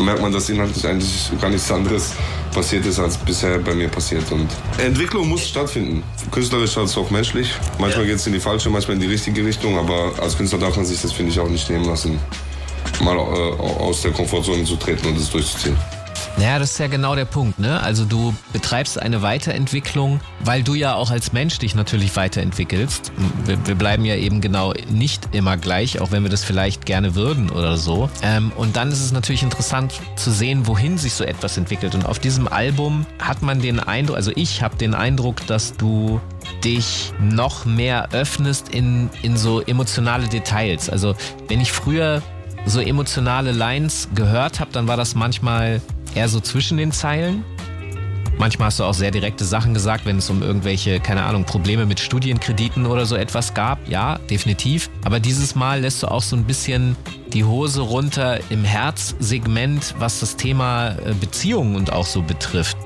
[0.00, 2.12] merkt man, dass inhaltlich eigentlich gar nichts anderes
[2.52, 4.30] passiert ist, als bisher bei mir passiert.
[4.30, 6.02] Und Entwicklung muss stattfinden.
[6.30, 7.52] Künstlerisch als auch menschlich.
[7.78, 10.76] Manchmal geht es in die falsche, manchmal in die richtige Richtung, aber als Künstler darf
[10.76, 12.18] man sich das, finde ich, auch nicht nehmen lassen,
[13.02, 15.76] mal äh, aus der Komfortzone zu treten und es durchzuziehen.
[16.38, 17.80] Naja, das ist ja genau der Punkt, ne?
[17.82, 23.12] Also du betreibst eine Weiterentwicklung, weil du ja auch als Mensch dich natürlich weiterentwickelst.
[23.44, 27.14] Wir, wir bleiben ja eben genau nicht immer gleich, auch wenn wir das vielleicht gerne
[27.14, 28.08] würden oder so.
[28.22, 31.94] Ähm, und dann ist es natürlich interessant zu sehen, wohin sich so etwas entwickelt.
[31.94, 36.20] Und auf diesem Album hat man den Eindruck, also ich habe den Eindruck, dass du
[36.64, 40.88] dich noch mehr öffnest in, in so emotionale Details.
[40.88, 41.14] Also
[41.48, 42.22] wenn ich früher
[42.66, 45.80] so emotionale Lines gehört habe, dann war das manchmal
[46.14, 47.44] eher so zwischen den Zeilen.
[48.38, 51.86] Manchmal hast du auch sehr direkte Sachen gesagt, wenn es um irgendwelche, keine Ahnung, Probleme
[51.86, 53.86] mit Studienkrediten oder so etwas gab.
[53.88, 54.90] Ja, definitiv.
[55.04, 56.96] Aber dieses Mal lässt du auch so ein bisschen
[57.32, 62.76] die Hose runter im Herzsegment, was das Thema äh, Beziehungen und auch so betrifft.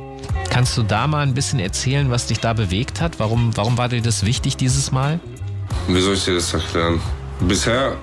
[0.51, 3.19] Kannst du da mal ein bisschen erzählen, was dich da bewegt hat?
[3.19, 5.21] Warum, warum war dir das wichtig dieses Mal?
[5.89, 7.01] Wie soll ich dir das erklären?
[7.41, 7.97] Bisher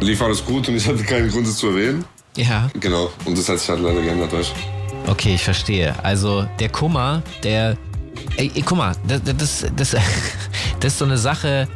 [0.00, 2.04] lief alles gut und ich hatte keinen Grund, es zu erwähnen.
[2.36, 2.68] Ja.
[2.78, 4.52] Genau, und das hat sich halt leider geändert, weißt
[5.06, 5.94] Okay, ich verstehe.
[6.02, 7.76] Also der Kummer, der.
[8.36, 9.90] Ey, ey guck mal, das, das, das,
[10.80, 11.68] das ist so eine Sache.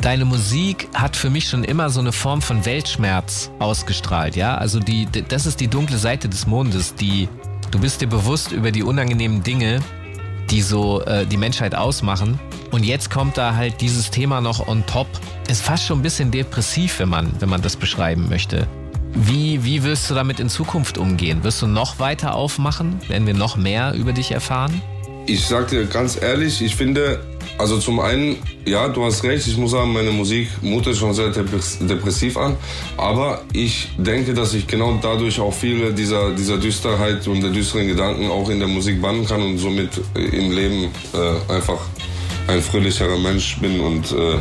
[0.00, 4.56] Deine Musik hat für mich schon immer so eine Form von Weltschmerz ausgestrahlt, ja?
[4.56, 7.28] Also die, das ist die dunkle Seite des Mondes, die
[7.70, 9.80] du bist dir bewusst über die unangenehmen Dinge,
[10.52, 12.38] die so äh, die Menschheit ausmachen.
[12.70, 15.08] Und jetzt kommt da halt dieses Thema noch on top.
[15.48, 18.68] Ist fast schon ein bisschen depressiv, wenn man, wenn man das beschreiben möchte.
[19.14, 21.42] Wie, wie wirst du damit in Zukunft umgehen?
[21.42, 23.00] Wirst du noch weiter aufmachen?
[23.08, 24.80] Werden wir noch mehr über dich erfahren?
[25.26, 27.20] Ich sag dir ganz ehrlich, ich finde,
[27.58, 31.30] also zum einen, ja, du hast recht, ich muss sagen, meine Musik mutet schon sehr
[31.30, 32.56] depressiv an.
[32.96, 37.86] Aber ich denke, dass ich genau dadurch auch viele dieser, dieser Düsterheit und der düsteren
[37.86, 41.80] Gedanken auch in der Musik bannen kann und somit im Leben äh, einfach
[42.48, 44.38] ein fröhlicherer Mensch bin und äh,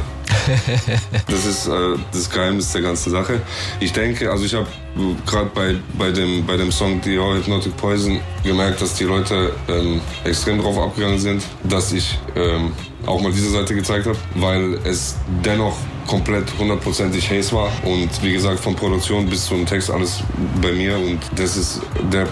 [1.28, 3.42] das ist äh, das Geheimnis der ganzen Sache.
[3.80, 4.68] Ich denke, also ich habe
[5.26, 10.02] gerade bei, bei, dem, bei dem Song Dior Hypnotic Poison gemerkt, dass die Leute ähm,
[10.24, 12.74] extrem drauf abgegangen sind, dass ich ähm,
[13.06, 15.76] auch mal diese Seite gezeigt habe, weil es dennoch
[16.08, 17.72] komplett hundertprozentig Haze war.
[17.84, 20.24] Und wie gesagt von Produktion bis zum Text alles
[20.62, 20.98] bei mir.
[20.98, 22.28] Und das ist der,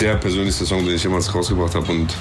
[0.00, 1.90] der persönlichste Song, den ich jemals rausgebracht habe.
[1.92, 2.14] Und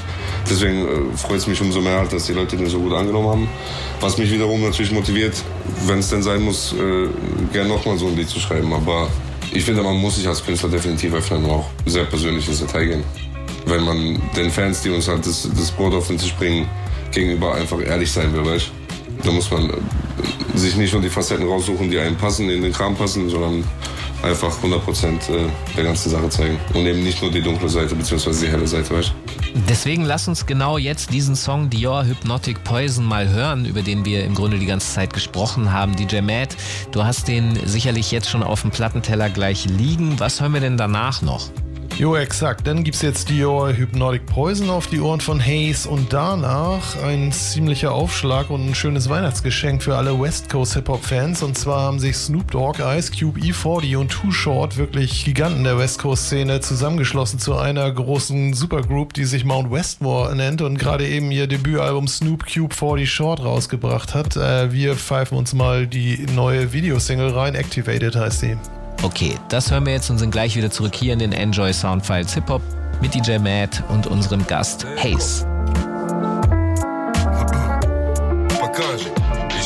[0.49, 3.49] deswegen äh, freut es mich umso mehr, dass die Leute den so gut angenommen haben.
[3.99, 5.35] Was mich wiederum natürlich motiviert,
[5.85, 7.07] wenn es denn sein muss, äh,
[7.51, 9.09] gerne nochmal so ein Lied zu schreiben, aber
[9.51, 12.85] ich finde, man muss sich als Künstler definitiv öffnen und auch sehr persönlich ins Detail
[12.85, 13.03] gehen.
[13.65, 16.67] Wenn man den Fans, die uns halt das, das Brot auf den Tisch bringen,
[17.12, 18.71] gegenüber einfach ehrlich sein will, weißt
[19.23, 22.73] Da muss man äh, sich nicht nur die Facetten raussuchen, die einem passen, in den
[22.73, 23.63] Kram passen, sondern
[24.21, 26.58] einfach 100% äh, der ganzen Sache zeigen.
[26.73, 28.45] Und eben nicht nur die dunkle Seite bzw.
[28.45, 29.13] die helle Seite, weißt
[29.67, 34.23] Deswegen lass uns genau jetzt diesen Song Dior Hypnotic Poison mal hören, über den wir
[34.23, 35.95] im Grunde die ganze Zeit gesprochen haben.
[35.95, 36.55] DJ Matt,
[36.91, 40.19] du hast den sicherlich jetzt schon auf dem Plattenteller gleich liegen.
[40.19, 41.49] Was hören wir denn danach noch?
[41.99, 42.65] Jo, exakt.
[42.65, 47.29] Dann gibt es jetzt Dior Hypnotic Poison auf die Ohren von Hayes und danach ein
[47.33, 51.43] ziemlicher Aufschlag und ein schönes Weihnachtsgeschenk für alle West Coast Hip-Hop-Fans.
[51.43, 55.77] Und zwar haben sich Snoop Dogg, Ice Cube, E40 und Too Short, wirklich Giganten der
[55.77, 61.31] West Coast-Szene, zusammengeschlossen zu einer großen Supergroup, die sich Mount Westmore nennt und gerade eben
[61.31, 64.38] ihr Debütalbum Snoop Cube 40 Short rausgebracht hat.
[64.38, 67.55] Äh, wir pfeifen uns mal die neue Videosingle rein.
[67.55, 68.55] Activated heißt sie.
[69.01, 72.33] Okay, das hören wir jetzt und sind gleich wieder zurück hier in den Enjoy Soundfiles
[72.33, 72.62] Hip Hop
[73.01, 75.47] mit DJ Matt und unserem Gast Haze.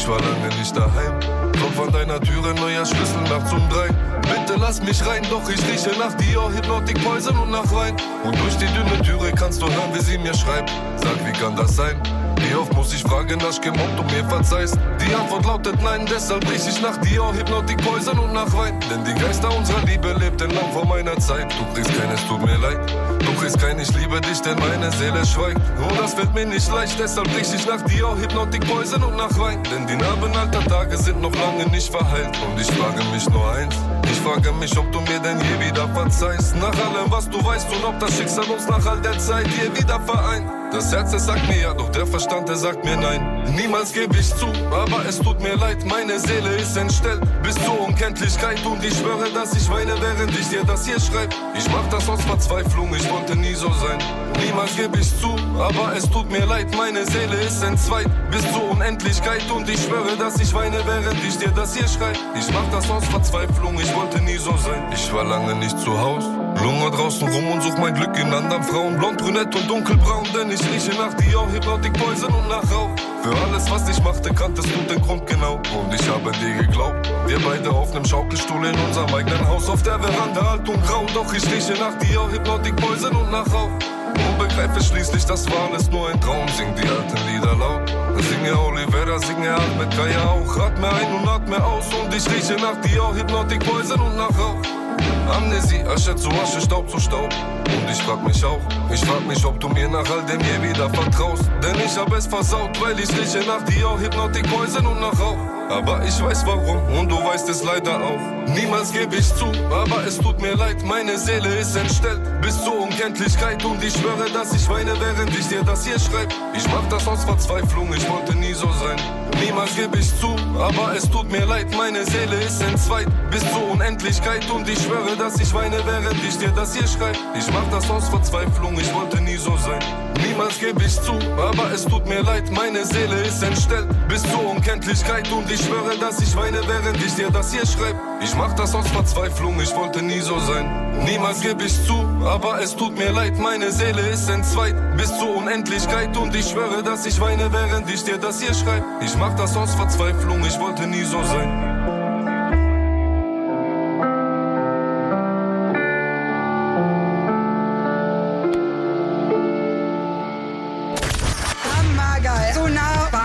[0.04, 1.20] Ich war lange nicht daheim.
[1.54, 3.88] Klopf an deiner Türe, neuer Schlüssel nachts um drei.
[4.22, 7.96] Bitte lass mich rein, doch ich rieche nach Dior, Hypnotic Poison und nach Wein.
[8.24, 10.72] Und durch die dünne Türe kannst du hören, wie sie mir schreibt.
[10.98, 11.96] Sag, wie kann das sein?
[12.38, 14.78] Wie oft muss ich fragen, dass ich gemobbt und mir verzeihst?
[15.00, 18.80] Die Antwort lautet nein, deshalb riech ich nach Dior, Hypnotic Poison und nach Wein.
[18.90, 21.52] Denn die Geister unserer Liebe lebten lang vor meiner Zeit.
[21.52, 22.80] Du kriegst kein, es tut mir leid.
[23.20, 25.62] Du kriegst kein, ich liebe dich, denn meine Seele schweigt.
[25.78, 29.38] Und das wird mir nicht leicht, deshalb riech ich nach Dior, Hypnotic Poison und nach
[29.40, 29.62] Wein.
[29.72, 32.38] Denn die Narben alter Tage sind noch lange nicht verheilt.
[32.48, 33.76] Und ich frage mich nur eins.
[34.12, 36.56] Ich frage mich, ob du mir denn je wieder verzeihst.
[36.58, 39.80] Nach allem, was du weißt und ob das Schicksal uns nach all der Zeit je
[39.80, 40.63] wieder vereint.
[40.74, 43.44] Das Herz, es sagt mir ja, doch der Verstand, der sagt mir nein.
[43.56, 47.80] Niemals gebe ich zu, aber es tut mir leid, meine Seele ist entstellt bis zur
[47.80, 51.36] Unkenntlichkeit und ich schwöre, dass ich weine, während ich dir das hier schreibe.
[51.56, 54.00] Ich mach das aus Verzweiflung, ich wollte nie so sein.
[54.44, 58.72] Niemals gebe ich zu, aber es tut mir leid, meine Seele ist entzweit bis zur
[58.72, 62.18] Unendlichkeit und ich schwöre, dass ich weine, während ich dir das hier schreibe.
[62.34, 64.92] Ich mach das aus Verzweiflung, ich wollte nie so sein.
[64.92, 66.26] Ich war lange nicht zu Haus.
[66.62, 68.98] Lunge draußen rum und such mein Glück in anderen Frauen.
[68.98, 72.90] Blond, brünett und dunkelbraun, denn ich rieche nach Dior, Hypnotic Poison und nach Rauch.
[73.24, 75.56] Für alles, was ich machte, kanntest du den Grund genau.
[75.56, 77.10] Und ich habe dir geglaubt.
[77.26, 81.06] Wir beide auf nem Schaukelstuhl in unserem eigenen Haus auf der Veranda, alt und grau.
[81.14, 83.72] Doch ich rieche nach Dior, Hypnotic Poison und nach Rauch.
[84.14, 86.48] Und begreife schließlich, das war alles nur ein Traum.
[86.50, 87.90] Sing die alten Lieder laut.
[88.22, 90.58] Singe Olivera, singe Ahmed Kaya auch.
[90.58, 91.86] Atme ein und atme aus.
[91.94, 94.83] Und ich rieche nach Dior, Hypnotic Poison und nach Rauch.
[95.30, 97.30] Amnesie, Asche zu Asche, Staub zu Staub.
[97.66, 98.60] Und ich frag mich auch,
[98.94, 101.50] ich frag mich, ob du mir nach all dem je wieder vertraust.
[101.62, 105.63] Denn ich hab es versaut, weil ich rieche nach Dior, Hypnotic Poison und nach Rauch.
[105.70, 108.20] Aber ich weiß warum und du weißt es leider auch.
[108.54, 112.82] Niemals gebe ich zu, aber es tut mir leid, meine Seele ist entstellt bis zur
[112.82, 116.34] Unkenntlichkeit und ich schwöre, dass ich weine, während ich dir das hier schreibe.
[116.54, 119.00] Ich mach das aus Verzweiflung, ich wollte nie so sein.
[119.44, 123.72] Niemals gebe ich zu, aber es tut mir leid, meine Seele ist entzweit bis zur
[123.72, 127.18] Unendlichkeit und ich schwöre, dass ich weine, während ich dir das hier schreibe.
[127.38, 129.82] Ich mach das aus Verzweiflung, ich wollte nie so sein.
[130.28, 134.50] Niemals gebe ich zu, aber es tut mir leid, meine Seele ist entstellt bis zur
[134.50, 138.00] Unkenntlichkeit und ich schwöre, dass ich weine, während ich dir das hier schreibe.
[138.22, 141.04] Ich mach das aus Verzweiflung, ich wollte nie so sein.
[141.06, 145.36] Niemals gebe ich zu, aber es tut mir leid, meine Seele ist entzweit bis zur
[145.36, 148.86] Unendlichkeit und ich schwöre, dass ich weine, während ich dir das hier schreibe.
[149.02, 151.73] Ich mach das aus Verzweiflung, ich wollte nie so sein.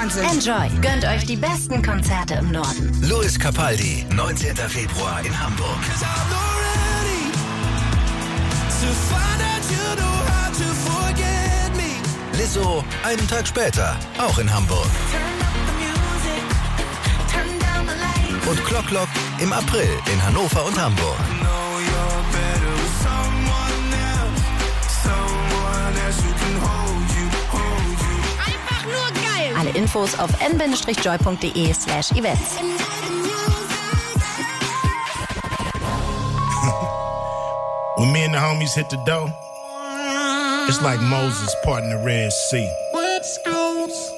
[0.08, 0.24] Wahnsinn.
[0.24, 0.80] Enjoy.
[0.80, 2.96] Gönnt euch die besten Konzerte im Norden.
[3.02, 4.56] Louis Capaldi, 19.
[4.56, 5.78] Februar in Hamburg.
[12.32, 14.86] Lizzo, einen Tag später, auch in Hamburg.
[18.48, 19.08] Und Clock Clock
[19.40, 21.37] im April in Hannover und Hamburg.
[29.68, 32.56] Alle Infos auf n-joy.de slash events.
[37.98, 39.28] When me and the homies hit the dough,
[40.68, 42.70] it's like Moses parting the Red Sea.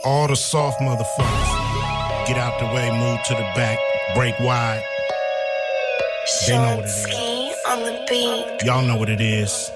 [0.05, 3.79] All the soft motherfuckers get out the way, move to the back,
[4.15, 4.83] break wide.
[6.47, 7.57] They know what it is.
[7.67, 8.65] on the beat.
[8.65, 9.71] Y'all know what it is.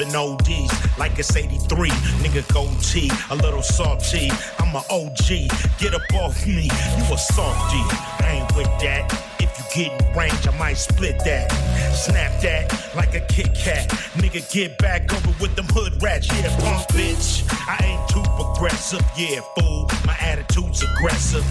[0.00, 1.90] Bumping ODs like it's 83.
[2.22, 4.30] Nigga goatee, a little salty.
[4.58, 5.50] I'm a OG.
[5.78, 7.82] Get up off me, you a softy.
[8.24, 9.12] I ain't with that.
[9.40, 11.52] If you get in range, I might split that.
[11.94, 13.88] Snap that like a Kit Kat.
[14.16, 16.28] Nigga, get back over with them hood rats.
[16.28, 17.44] Yeah, punk bitch.
[17.68, 19.04] I ain't too progressive.
[19.18, 19.86] Yeah, fool.
[20.06, 21.44] My attitude's aggressive.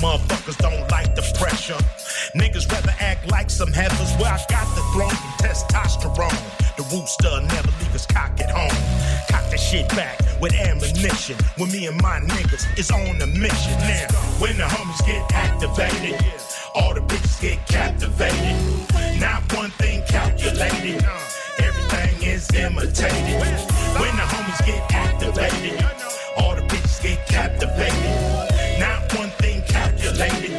[0.00, 1.76] Motherfuckers don't like the pressure.
[2.34, 6.69] Niggas rather act like some heifers where I got the throne and testosterone.
[6.80, 8.72] The rooster never leave his cock at home.
[9.28, 11.36] Cock the shit back with ammunition.
[11.58, 14.08] When me and my niggas is on a mission now.
[14.40, 16.16] When the homies get activated,
[16.74, 18.56] all the bitches get captivated.
[19.20, 21.04] Not one thing calculated.
[21.58, 23.40] Everything is imitated.
[24.00, 25.84] When the homies get activated,
[26.38, 28.80] all the bitches get captivated.
[28.80, 30.49] Not one thing calculated.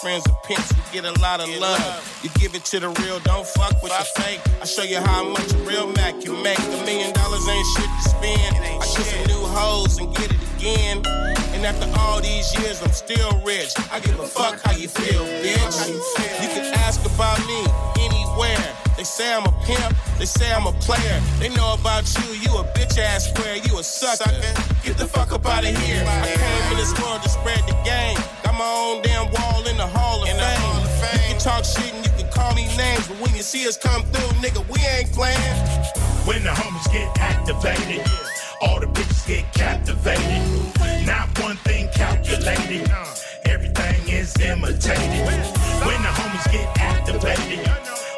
[0.00, 2.20] Friends are pimps, we get a lot of love.
[2.22, 4.40] You give it to the real, don't fuck with the fake.
[4.60, 6.58] I show you how much a real Mac can make.
[6.58, 8.56] A million dollars ain't shit to spend.
[8.56, 11.02] I get some new hoes and get it again.
[11.54, 13.72] And after all these years, I'm still rich.
[13.90, 15.88] I give a fuck how you feel, bitch.
[16.42, 17.64] You can ask about me
[17.98, 18.76] anywhere.
[18.96, 21.20] They say I'm a pimp, they say I'm a player.
[21.38, 24.30] They know about you, you a bitch ass square, you a sucker.
[24.82, 26.04] Get the fuck up out of here.
[26.06, 28.16] I came in this world to spread the game.
[28.56, 31.20] Got my own damn wall in the Hall of Fame.
[31.28, 33.76] You can talk shit and you can call me names, but when you see us
[33.76, 35.56] come through, nigga, we ain't playing.
[36.24, 38.00] When the homies get activated,
[38.62, 40.40] all the bitches get captivated.
[41.06, 42.90] Not one thing calculated.
[43.44, 45.26] Everything is imitated.
[45.84, 47.68] When the homies get activated,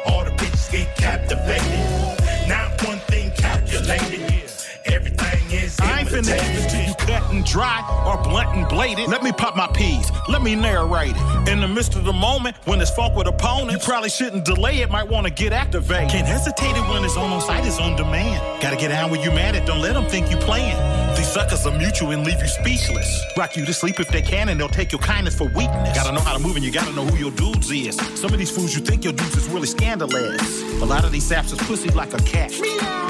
[0.05, 2.47] all the bitches get captivated.
[2.47, 4.23] Not one thing calculated.
[4.85, 7.08] Everything is I ain't finna give it to you cut
[7.39, 9.07] and dry or blunt and bladed.
[9.07, 10.11] Let me pop my peas.
[10.27, 11.49] Let me narrate it.
[11.49, 14.81] In the midst of the moment, when it's fought with opponents, you probably shouldn't delay
[14.81, 14.91] it.
[14.91, 16.09] Might want to get activated.
[16.09, 17.65] Can't hesitate it when it's on site.
[17.65, 18.61] It's on demand.
[18.61, 19.65] Gotta get down when you mad at.
[19.65, 20.77] Don't let them think you playing.
[21.15, 23.23] These suckers will mute you and leave you speechless.
[23.37, 25.95] Rock you to sleep if they can, and they'll take your kindness for weakness.
[25.95, 27.95] Gotta know how to move, and you gotta know who your dudes is.
[28.19, 30.61] Some of these fools you think your dudes is really scandalous.
[30.81, 32.51] A lot of these saps is pussy like a cat.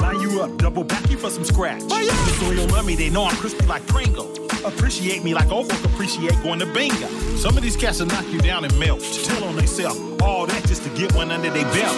[0.00, 1.82] Line you up, double back you for some scratch.
[1.88, 4.29] Just so you'll love me, they know I'm crispy like Pringle.
[4.64, 7.06] Appreciate me like old folk appreciate going to bingo.
[7.36, 9.00] Some of these cats will knock you down and melt.
[9.24, 9.96] Tell on theyself.
[10.22, 11.96] All that just to get one under their belt.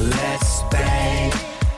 [0.00, 1.32] Let's bang,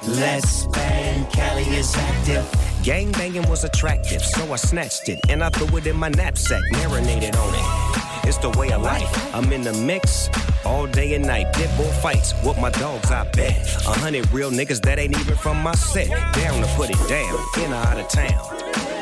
[0.08, 1.26] let's bang.
[1.30, 2.46] Cali is active.
[2.82, 6.62] Gang banging was attractive, so I snatched it and I threw it in my knapsack,
[6.72, 8.28] marinated on it.
[8.28, 9.34] It's the way of life.
[9.34, 10.28] I'm in the mix
[10.64, 11.54] all day and night.
[11.54, 13.74] Pit bull fights with my dogs, I bet.
[13.86, 16.08] A hundred real niggas that ain't even from my set.
[16.34, 18.53] Down to put it down, in or out of town.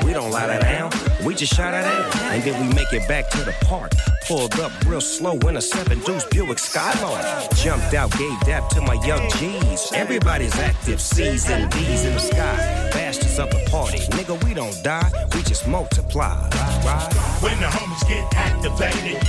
[0.05, 0.91] We don't lie down.
[1.25, 3.93] We just shot it out, and then we make it back to the park.
[4.27, 7.51] Pulled up real slow in a seven deuce Buick Skylark.
[7.55, 9.93] Jumped out, gave dap to my young G's.
[9.93, 12.91] Everybody's active, C's and D's in the sky.
[12.93, 16.49] Bastards up the party, nigga, we don't die, we just multiply.
[16.85, 17.09] Right?
[17.41, 19.23] When the homies get activated,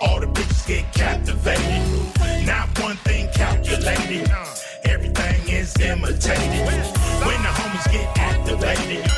[0.00, 2.46] all the bitches get captivated.
[2.46, 4.30] Not one thing calculated,
[4.84, 6.66] everything is imitated.
[7.24, 9.10] When the homies get activated,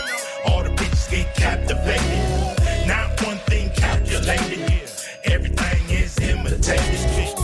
[0.45, 2.87] all the bitches get captivated.
[2.87, 4.83] Not one thing calculated,
[5.25, 7.35] everything is imitated.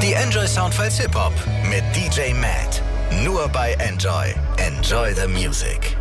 [0.00, 1.32] Die Enjoy Soundfiles Hip Hop
[1.68, 2.82] mit DJ Matt.
[3.24, 4.34] Nur bei Enjoy.
[4.56, 5.96] Enjoy the Music.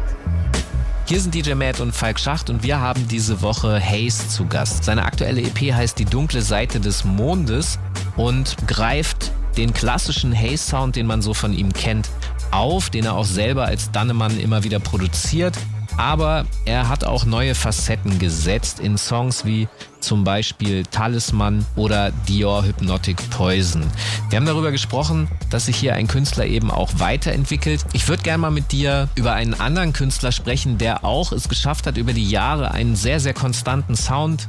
[1.06, 4.84] Hier sind DJ Matt und Falk Schacht und wir haben diese Woche Haze zu Gast.
[4.84, 7.80] Seine aktuelle EP heißt Die dunkle Seite des Mondes
[8.18, 12.10] und greift den klassischen Haze-Sound, den man so von ihm kennt,
[12.52, 15.56] auf, den er auch selber als Dannemann immer wieder produziert.
[15.98, 19.68] Aber er hat auch neue Facetten gesetzt in Songs wie
[20.00, 23.84] zum Beispiel Talisman oder Dior Hypnotic Poison.
[24.30, 27.84] Wir haben darüber gesprochen, dass sich hier ein Künstler eben auch weiterentwickelt.
[27.94, 31.88] Ich würde gerne mal mit dir über einen anderen Künstler sprechen, der auch es geschafft
[31.88, 34.48] hat, über die Jahre einen sehr, sehr konstanten Sound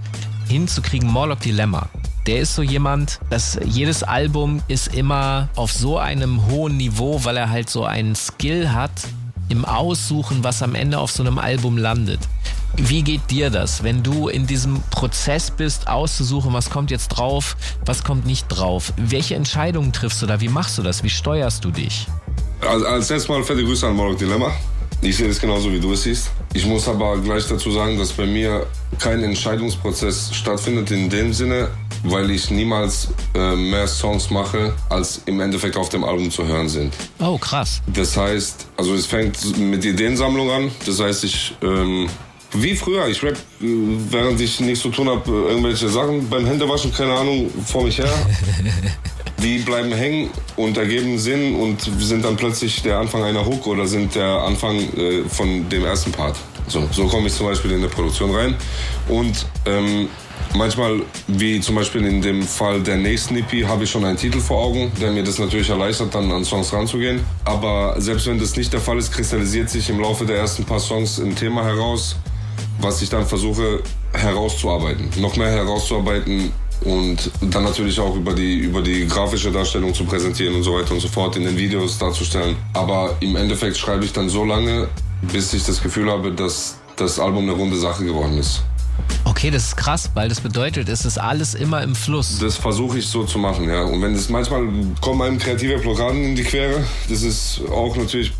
[0.49, 1.09] hinzukriegen.
[1.09, 1.89] Morlock Dilemma.
[2.29, 7.39] Der ist so jemand, dass jedes Album ist immer auf so einem hohen Niveau, weil
[7.39, 8.91] er halt so einen Skill hat,
[9.49, 12.21] im Aussuchen, was am Ende auf so einem Album landet.
[12.77, 17.57] Wie geht dir das, wenn du in diesem Prozess bist, auszusuchen, was kommt jetzt drauf,
[17.87, 18.93] was kommt nicht drauf?
[18.99, 20.39] Welche Entscheidungen triffst du da?
[20.43, 21.03] Wie machst du das?
[21.03, 22.09] Wie steuerst du dich?
[22.61, 24.53] Also, als erstes mal fette Grüße an Morok Dilemma.
[25.01, 26.31] Ich sehe das genauso, wie du es siehst.
[26.53, 28.67] Ich muss aber gleich dazu sagen, dass bei mir
[28.99, 31.71] kein Entscheidungsprozess stattfindet in dem Sinne,
[32.05, 36.69] weil ich niemals äh, mehr Songs mache, als im Endeffekt auf dem Album zu hören
[36.69, 36.95] sind.
[37.19, 37.81] Oh, krass.
[37.87, 40.71] Das heißt, also es fängt mit Ideensammlung an.
[40.87, 42.09] Das heißt, ich ähm,
[42.53, 43.67] wie früher, ich rap, äh,
[44.11, 48.09] während ich nichts zu tun habe, irgendwelche Sachen beim Händewaschen, keine Ahnung, vor mich her.
[49.43, 53.87] Die bleiben hängen und ergeben Sinn und sind dann plötzlich der Anfang einer Hook oder
[53.87, 56.37] sind der Anfang äh, von dem ersten Part.
[56.67, 58.57] So, so komme ich zum Beispiel in eine Produktion rein.
[59.09, 60.09] Und ähm,
[60.55, 64.41] manchmal, wie zum Beispiel in dem Fall der nächsten EP, habe ich schon einen Titel
[64.41, 67.21] vor Augen, der mir das natürlich erleichtert, dann an Songs ranzugehen.
[67.45, 70.81] Aber selbst wenn das nicht der Fall ist, kristallisiert sich im Laufe der ersten paar
[70.81, 72.17] Songs ein Thema heraus,
[72.81, 73.83] was ich dann versuche
[74.13, 75.11] herauszuarbeiten.
[75.21, 76.53] Noch mehr herauszuarbeiten
[76.85, 80.93] und dann natürlich auch über die, über die grafische Darstellung zu präsentieren und so weiter
[80.93, 82.57] und so fort, in den Videos darzustellen.
[82.73, 84.89] Aber im Endeffekt schreibe ich dann so lange,
[85.23, 88.63] bis ich das Gefühl habe, dass das Album eine runde Sache geworden ist.
[89.25, 92.39] Okay, das ist krass, weil das bedeutet, es ist alles immer im Fluss.
[92.39, 93.83] Das versuche ich so zu machen, ja.
[93.83, 94.63] Und wenn es manchmal
[95.01, 98.33] kommen einem kreative Blockaden in die Quere, das ist auch natürlich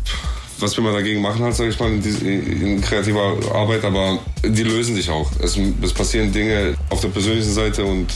[0.61, 4.63] was wir mal dagegen machen, halt, sage ich mal, in, in, kreativer Arbeit, aber die
[4.63, 5.31] lösen sich auch.
[5.41, 8.07] Es, es passieren Dinge auf der persönlichen Seite und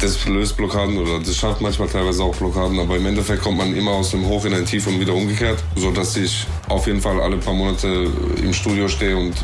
[0.00, 3.74] das löst Blockaden oder das schafft manchmal teilweise auch Blockaden, aber im Endeffekt kommt man
[3.74, 7.00] immer aus dem Hoch in ein Tief und wieder umgekehrt, so dass ich auf jeden
[7.00, 8.08] Fall alle paar Monate
[8.40, 9.34] im Studio stehe und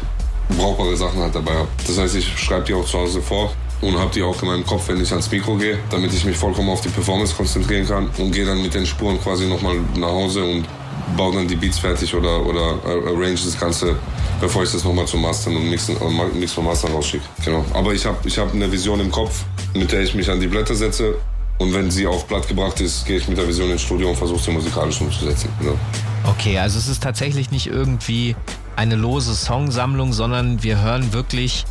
[0.49, 1.69] brauchbare Sachen halt dabei habe.
[1.87, 4.67] Das heißt, ich schreibe die auch zu Hause vor und habe die auch in meinem
[4.67, 8.09] Kopf, wenn ich ans Mikro gehe, damit ich mich vollkommen auf die Performance konzentrieren kann
[8.19, 10.65] und gehe dann mit den Spuren quasi nochmal nach Hause und
[11.17, 13.97] baue dann die Beats fertig oder, oder arrange das Ganze,
[14.41, 17.25] bevor ich das nochmal zum Mastern und Mixen, äh, Mix vom Mastern rausschicke.
[17.45, 17.65] Genau.
[17.75, 20.47] Aber ich habe ich hab eine Vision im Kopf, mit der ich mich an die
[20.47, 21.17] Blätter setze
[21.59, 24.17] und wenn sie auf Blatt gebracht ist, gehe ich mit der Vision ins Studio und
[24.17, 25.49] versuche sie musikalisch umzusetzen.
[25.61, 25.77] Genau.
[26.25, 28.35] Okay, also es ist tatsächlich nicht irgendwie
[28.77, 31.65] eine lose Songsammlung, sondern wir hören wirklich,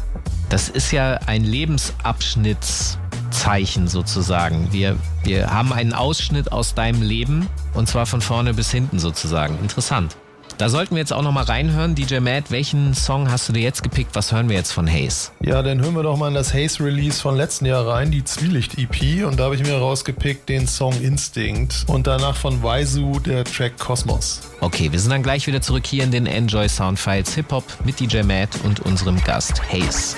[0.49, 4.71] das ist ja ein Lebensabschnittszeichen sozusagen.
[4.71, 9.57] Wir, wir haben einen Ausschnitt aus deinem Leben und zwar von vorne bis hinten sozusagen.
[9.59, 10.15] Interessant.
[10.57, 11.95] Da sollten wir jetzt auch noch mal reinhören.
[11.95, 14.11] DJ Matt, welchen Song hast du dir jetzt gepickt?
[14.13, 15.31] Was hören wir jetzt von Haze?
[15.41, 19.25] Ja, dann hören wir doch mal in das Haze-Release von letzten Jahr rein, die Zwielicht-EP.
[19.25, 23.79] Und da habe ich mir rausgepickt den Song Instinct und danach von Waisu der Track
[23.79, 24.41] Cosmos.
[24.61, 28.21] Okay, wir sind dann gleich wieder zurück hier in den Enjoy Soundfiles Hip-Hop mit DJ
[28.21, 30.17] Matt und unserem Gast Haze.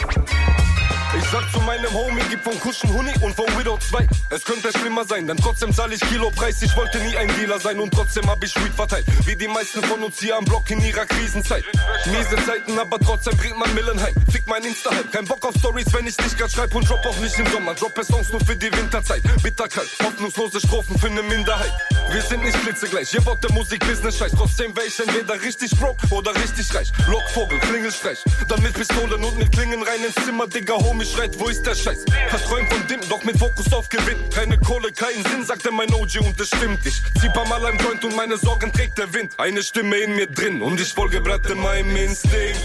[1.17, 4.05] Ich sag zu meinem Homie, gib von Kuschen Huni und von Widow 2.
[4.31, 6.61] Es könnte schlimmer sein, denn trotzdem zahl ich Kilopreis.
[6.61, 9.05] Ich wollte nie ein Dealer sein und trotzdem hab ich Weed verteilt.
[9.25, 11.63] Wie die meisten von uns hier am Block in ihrer Krisenzeit.
[12.05, 14.13] Miese Zeiten, aber trotzdem bringt man Millen heim.
[14.29, 15.11] Fick mein Insta-Hype.
[15.11, 17.73] Kein Bock auf Stories, wenn ich nicht grad schreib und drop auch nicht im Sommer.
[17.75, 19.23] Droppe Songs nur für die Winterzeit.
[19.41, 21.71] Bitterkalt, hoffnungslose Strophen für ne Minderheit.
[22.09, 24.33] Wir sind nicht blitzegleich, ihr baut der Musik-Business scheiß.
[24.37, 26.91] Trotzdem wär ich entweder richtig broke oder richtig reich.
[27.07, 28.19] Lockvogel, Klingelstreich.
[28.47, 31.65] Dann mit Pistolen und mit Klingen rein ins Zimmer, Digga, Homie mich schreit, wo ist
[31.65, 32.05] der Scheiß?
[32.29, 34.17] Verträumt von dem, doch mit Fokus auf Gewinn.
[34.33, 36.85] Keine Kohle, keinen Sinn, sagte mein OG und es stimmt.
[36.85, 39.33] Ich zieh paar Mal ein Joint und meine Sorgen trägt der Wind.
[39.37, 42.59] Eine Stimme in mir drin und ich folge Bratte meinem Instinkt.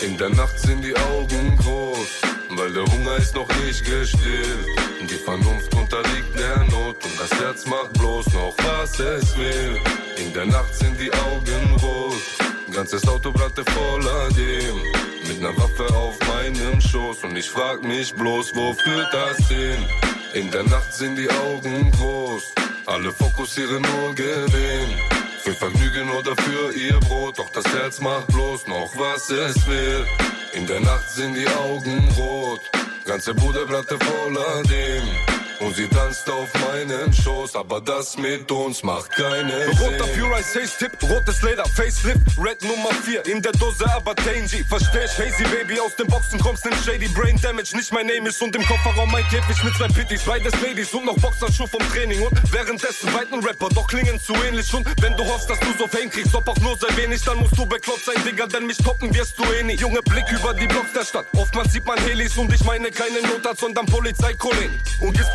[0.00, 2.08] In der Nacht sind die Augen groß,
[2.50, 4.66] weil der Hunger ist noch nicht gestillt.
[5.00, 9.80] Die Vernunft unterliegt der Not und das Herz macht bloß noch, was es will.
[10.18, 12.14] In der Nacht sind die Augen rot,
[12.72, 15.15] ganzes Auto bratte voller dem.
[15.28, 19.84] Mit ner Waffe auf meinem Schoß und ich frag mich bloß, wo führt das hin?
[20.34, 22.52] In der Nacht sind die Augen groß,
[22.86, 24.90] alle fokussieren nur Gewinn.
[25.40, 30.06] Für Vergnügen oder für ihr Brot, doch das Herz macht bloß noch, was es will.
[30.52, 32.60] In der Nacht sind die Augen rot,
[33.04, 35.35] ganze Bude voller dem.
[35.60, 39.78] Und sie tanzt auf meinem Schoß, aber das mit uns macht keinen Sinn.
[39.78, 44.14] Roter Pure Ice Haze Tip, rotes Leder, Facelift, Red Nummer 4, in der Dose aber
[44.16, 44.64] Tangy.
[44.68, 48.28] Versteh ich, Hazy Baby, aus den Boxen kommst in Shady Brain Damage, nicht mein Name
[48.28, 51.80] ist und im Kofferraum mein Käfig mit zwei Pitties, beides Ladies und noch Boxerschuh vom
[51.90, 55.66] Training und währenddessen weiten Rapper, doch klingen zu ähnlich und wenn du hoffst, dass du
[55.78, 58.66] so Fame kriegst, ob auch nur sehr wenig, dann musst du bekloppt sein, Digga, denn
[58.66, 59.76] mich toppen wirst du eh nie.
[59.76, 63.22] Junge, Blick über die Blocks der Stadt, oftmals sieht man Helis und ich meine keine
[63.22, 64.78] Notarzt, sondern Polizeikollegen.
[65.00, 65.34] Und gibt's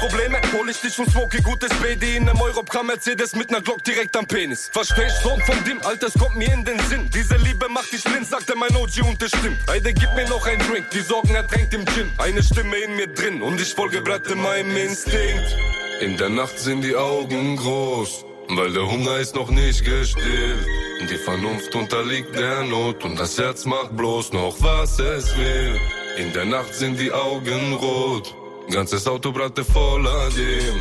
[0.62, 4.16] hol ich dich und Smokey, gutes BD in nem Europcar Mercedes mit ner Glock direkt
[4.18, 4.70] am Penis.
[4.72, 7.10] Verstehst, Sohn von dem Altes kommt mir in den Sinn.
[7.14, 9.60] Diese Liebe macht dich blind, sagte mein OG und es stimmt.
[9.70, 12.12] Heide, gib mir noch ein Drink, die Sorgen ertränkt im Gin.
[12.18, 15.56] Eine Stimme in mir drin und ich folge bratte meinem Instinkt.
[16.02, 20.66] In der Nacht sind die Augen groß, weil der Hunger ist noch nicht gestillt.
[21.10, 25.80] Die Vernunft unterliegt der Not und das Herz macht bloß noch, was es will.
[26.18, 28.36] In der Nacht sind die Augen rot,
[28.70, 30.76] ganzes Auto bratte voller dem.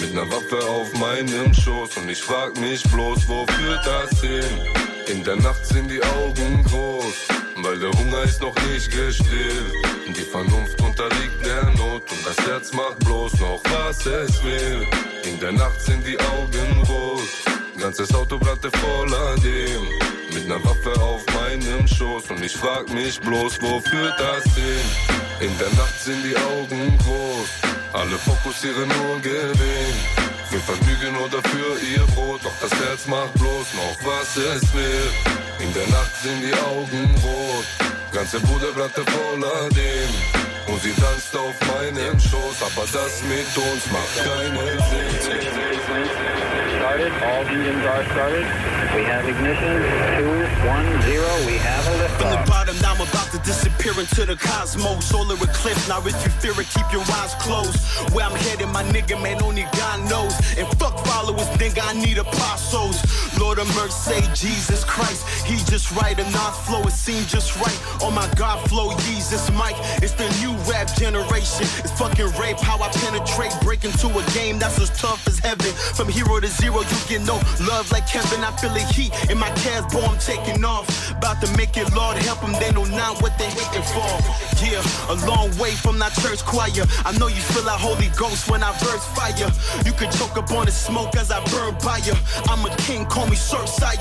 [0.00, 4.58] Mit ner Waffe auf meinem Schoß und ich frag mich bloß, wo führt das hin?
[5.06, 7.14] In der Nacht sind die Augen groß,
[7.56, 9.72] weil der Hunger ist noch nicht gestillt.
[10.08, 14.86] Die Vernunft unterliegt der Not und das Herz macht bloß noch, was es will.
[15.24, 17.28] In der Nacht sind die Augen rot,
[17.78, 20.13] ganzes Auto bratte voller dem.
[20.34, 24.86] Mit ner Waffe auf meinem Schoß und ich frag mich bloß, wo führt das hin?
[25.38, 27.50] In der Nacht sind die Augen groß,
[27.92, 29.96] alle fokussieren nur Gewinn.
[30.50, 35.08] Für Vergnügen oder für ihr Brot, doch das Herz macht bloß noch, was es will.
[35.60, 37.66] In der Nacht sind die Augen rot,
[38.10, 40.10] ganze Bude voller dem.
[40.66, 46.53] Und sie tanzt auf meinem Schoß, aber das mit uns macht keinen Sinn.
[46.84, 48.44] Started, all engines are started.
[48.94, 49.80] We have ignition,
[50.20, 51.46] two, one, zero.
[51.46, 52.93] We have a liftoff.
[53.44, 55.04] Disappear into the cosmos.
[55.06, 57.78] Solar eclipse, now if you fear it, keep your eyes closed.
[58.12, 60.34] Where I'm headed, my nigga, man, only God knows.
[60.58, 62.98] And fuck followers, nigga, I need apostles.
[63.38, 65.26] Lord of mercy, Jesus Christ.
[65.44, 67.78] He just right, and not flow, it seems just right.
[68.00, 69.76] Oh my God, flow, Jesus, Mike.
[70.02, 71.66] It's the new rap generation.
[71.84, 75.72] It's fucking rape, how I penetrate, break into a game that's as tough as heaven.
[75.94, 77.36] From hero to zero, you get no
[77.68, 78.42] love like Kevin.
[78.42, 80.86] I feel the heat in my cast, boy, I'm taking off.
[81.10, 84.12] About to make it, Lord help they know not what they hating for.
[84.62, 84.80] Yeah,
[85.12, 86.86] a long way from that church choir.
[87.04, 89.50] I know you feel that Holy Ghost when I burst fire.
[89.84, 92.14] You can choke up on the smoke as I burn by you.
[92.48, 93.96] I'm a king, call me Sir Sire.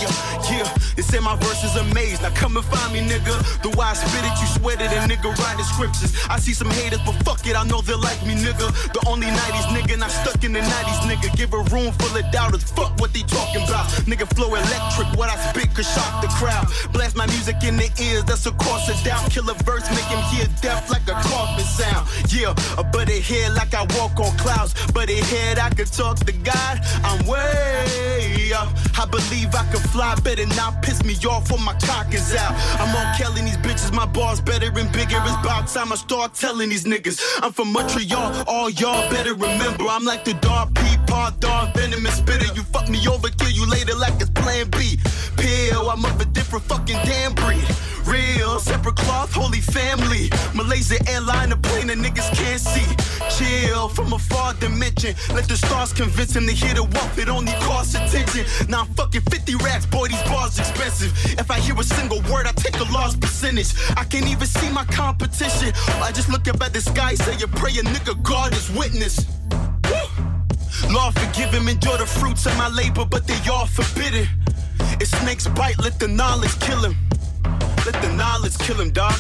[0.52, 2.22] Yeah, they say my verse is amazing.
[2.24, 3.34] Now come and find me, nigga.
[3.62, 6.16] The way I spit it, you sweat it, and nigga writing scriptures.
[6.30, 8.70] I see some haters, but fuck it, I know they like me, nigga.
[8.94, 11.36] The only 90s nigga, not stuck in the 90s, nigga.
[11.36, 13.90] Give a room full of doubters, fuck what they talking about.
[14.08, 16.68] Nigga flow electric, what I spit could shock the crowd.
[16.94, 19.23] Blast my music in the ears, that's a course of doubt.
[19.30, 22.08] Kill a verse, make him hear death like a coffin sound.
[22.32, 24.74] Yeah, a buddy head like I walk on clouds.
[24.92, 26.80] Buddy head, I could talk to God.
[27.04, 28.70] I'm way up.
[28.98, 32.54] I believe I could fly better, not piss me off when my cock is out.
[32.80, 35.18] I'm on killing these bitches, my bars better and bigger.
[35.24, 37.20] It's about time I start telling these niggas.
[37.42, 39.86] I'm from Montreal, all y'all better remember.
[39.90, 42.54] I'm like the dog peapod, dog venomous spitter.
[42.54, 45.00] You fuck me over, kill you later like it's plan B.
[45.38, 47.68] Pill, I'm of a different fucking damn breed.
[48.06, 50.30] Real, separate cloth, holy family.
[50.54, 52.86] Malaysia airline, a plane that niggas can't see.
[53.36, 55.16] Chill from a far dimension.
[55.34, 58.46] Let the stars convince him to hear the walk, it only costs attention.
[58.70, 61.12] Now I'm fucking 50 racks, boy, these bars expensive.
[61.40, 63.74] If I hear a single word, I take a lost percentage.
[63.96, 65.72] I can't even see my competition.
[66.02, 69.26] I just look up at the sky, say a prayer, nigga, God is witness.
[69.90, 70.94] Woo!
[70.94, 74.28] Lord forgive him, enjoy the fruits of my labor, but they all forbidden.
[75.00, 76.96] If snakes bite, let the knowledge kill him.
[77.86, 79.14] Let the knowledge kill him, dog.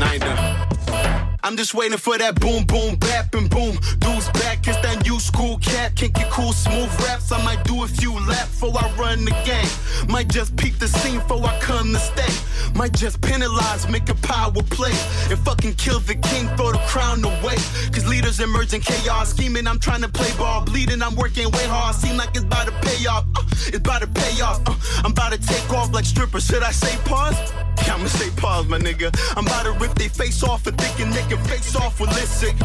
[0.00, 1.15] Ain't done.
[1.46, 3.78] I'm just waiting for that boom, boom, bap, and boom.
[4.00, 5.94] Dudes back, it's that new school cat.
[5.94, 7.30] Can't get cool, smooth raps.
[7.30, 10.10] I might do a few laps before I run the game.
[10.10, 12.34] Might just peek the scene before I come to stay.
[12.74, 14.90] Might just penalize, make a power play.
[15.30, 17.54] And fucking kill the king, throw the crown away.
[17.94, 19.30] Cause leaders emerge in chaos.
[19.30, 20.64] Scheming, I'm trying to play ball.
[20.64, 21.94] Bleeding, I'm working way hard.
[21.94, 23.24] Seem like it's about to pay off.
[23.36, 24.62] Uh, it's about to pay off.
[24.66, 24.74] Uh,
[25.04, 26.44] I'm about to take off like strippers.
[26.44, 27.65] Should I say pause?
[27.88, 29.10] I'ma say pause, my nigga.
[29.36, 32.56] I'm about to rip they face off and thinking they can face off with listen.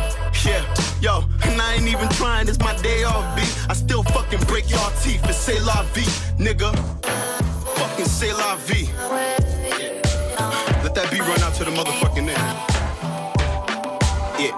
[0.45, 0.63] Yeah,
[1.01, 3.41] yo, and I ain't even trying, it's my day off, B.
[3.69, 6.01] I still fucking break y'all teeth and say la vie,
[6.37, 6.71] nigga.
[7.77, 8.89] Fucking say la vie.
[10.83, 12.71] Let that beat run out to the motherfucking end.
[14.39, 14.55] Yeah.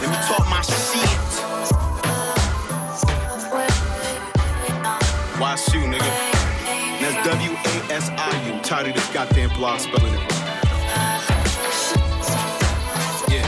[0.00, 1.20] Let me talk my shit.
[5.38, 6.12] Why shoot, nigga?
[7.00, 8.39] That's W A S I.
[8.70, 10.20] Tired of this goddamn blog spelling it.
[13.26, 13.42] Yeah.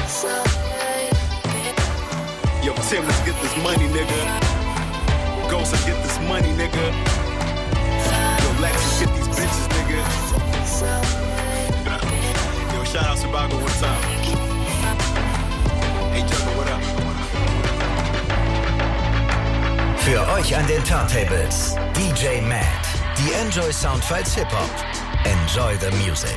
[2.64, 2.90] Yo, let's
[3.22, 4.18] get this money, nigga.
[5.48, 6.90] Ghost, let's get this money, nigga.
[8.42, 8.50] Yo,
[8.98, 10.00] get these bitches, nigga.
[12.74, 14.02] Yo, shout out Sabago one time.
[16.10, 16.22] Hey,
[16.56, 16.82] what up?
[20.00, 22.66] Für euch an den Turntables DJ Matt.
[23.18, 25.01] Die Enjoy Soundfiles Hip Hop.
[25.24, 26.36] Enjoy the music.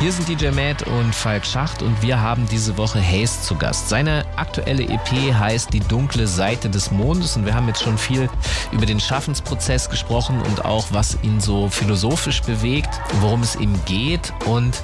[0.00, 3.90] Hier sind DJ Matt und Falk Schacht und wir haben diese Woche Haze zu Gast.
[3.90, 8.30] Seine aktuelle EP heißt Die dunkle Seite des Mondes und wir haben jetzt schon viel
[8.72, 12.88] über den Schaffensprozess gesprochen und auch was ihn so philosophisch bewegt,
[13.20, 14.82] worum es ihm geht und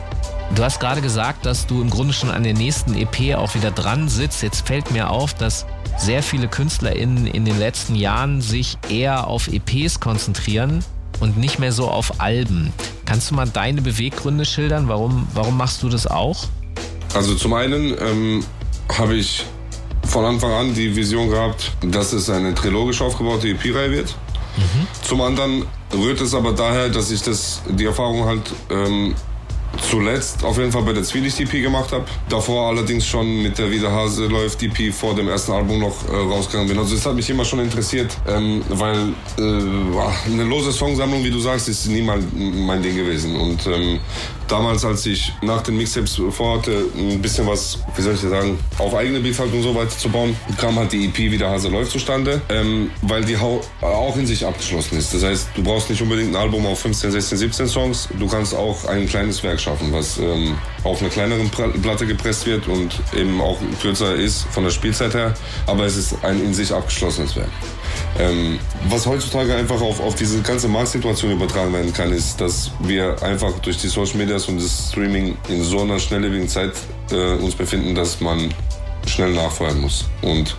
[0.56, 3.70] Du hast gerade gesagt, dass du im Grunde schon an der nächsten EP auch wieder
[3.70, 4.42] dran sitzt.
[4.42, 5.64] Jetzt fällt mir auf, dass
[5.96, 10.82] sehr viele KünstlerInnen in den letzten Jahren sich eher auf EPs konzentrieren
[11.20, 12.72] und nicht mehr so auf Alben.
[13.04, 14.88] Kannst du mal deine Beweggründe schildern?
[14.88, 16.48] Warum, warum machst du das auch?
[17.14, 18.44] Also zum einen ähm,
[18.96, 19.44] habe ich
[20.06, 24.16] von Anfang an die Vision gehabt, dass es eine trilogisch aufgebaute EP-Reihe wird.
[24.56, 24.86] Mhm.
[25.02, 29.14] Zum anderen rührt es aber daher, dass ich das, die Erfahrung halt ähm,
[29.78, 32.04] zuletzt auf jeden Fall bei der Zwielicht-EP gemacht habe.
[32.28, 36.14] Davor allerdings schon mit der Wieder Hase läuft EP vor dem ersten Album noch äh,
[36.14, 36.78] rausgegangen bin.
[36.78, 39.42] Also das hat mich immer schon interessiert, ähm, weil äh,
[40.32, 43.36] eine lose Songsammlung, wie du sagst, ist nie mal mein Ding gewesen.
[43.36, 44.00] Und ähm,
[44.50, 48.94] damals, als ich nach den Mixtapes vorhatte, ein bisschen was, wie soll ich sagen, auf
[48.94, 51.92] eigene Beats halt und so weiter zu bauen, kam halt die EP Wieder Hase läuft
[51.92, 55.14] zustande, ähm, weil die auch in sich abgeschlossen ist.
[55.14, 58.54] Das heißt, du brauchst nicht unbedingt ein Album auf 15, 16, 17 Songs, du kannst
[58.54, 63.40] auch ein kleines Werk schaffen, was ähm, auf einer kleineren Platte gepresst wird und eben
[63.40, 65.34] auch kürzer ist von der Spielzeit her,
[65.66, 67.48] aber es ist ein in sich abgeschlossenes Werk.
[68.18, 73.22] Ähm, was heutzutage einfach auf, auf diese ganze Marktsituation übertragen werden kann, ist, dass wir
[73.22, 76.72] einfach durch die Social Medias und das Streaming in so einer schnelllebigen Zeit
[77.10, 78.52] äh, uns befinden, dass man
[79.06, 80.04] schnell nachfeuern muss.
[80.22, 80.56] Und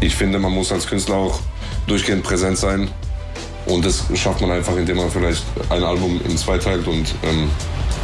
[0.00, 1.40] ich finde, man muss als Künstler auch
[1.86, 2.88] durchgehend präsent sein.
[3.66, 7.50] Und das schafft man einfach, indem man vielleicht ein Album in zwei teilt und ähm,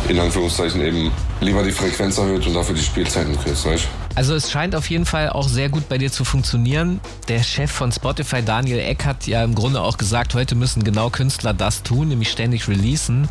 [0.08, 4.50] in Anführungszeichen eben lieber die Frequenz erhöht und dafür die Spielzeiten kürzt, weißt also es
[4.50, 7.00] scheint auf jeden Fall auch sehr gut bei dir zu funktionieren.
[7.26, 11.10] Der Chef von Spotify, Daniel Eck, hat ja im Grunde auch gesagt, heute müssen genau
[11.10, 13.28] Künstler das tun, nämlich ständig releasen.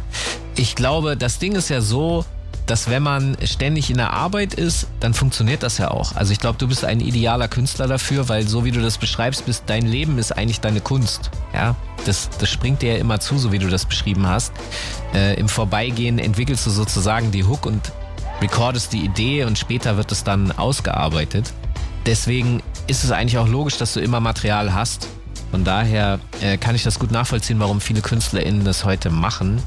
[0.58, 2.26] Ich glaube, das Ding ist ja so,
[2.66, 6.16] dass wenn man ständig in der Arbeit ist, dann funktioniert das ja auch.
[6.16, 9.46] Also ich glaube, du bist ein idealer Künstler dafür, weil so wie du das beschreibst,
[9.46, 11.30] bist dein Leben ist eigentlich deine Kunst.
[11.54, 14.54] Ja, das, das springt dir ja immer zu, so wie du das beschrieben hast.
[15.14, 17.92] Äh, Im Vorbeigehen entwickelst du sozusagen die Hook und
[18.42, 21.52] recordest die Idee und später wird es dann ausgearbeitet.
[22.06, 25.08] Deswegen ist es eigentlich auch logisch, dass du immer Material hast.
[25.52, 29.62] Von daher äh, kann ich das gut nachvollziehen, warum viele KünstlerInnen das heute machen.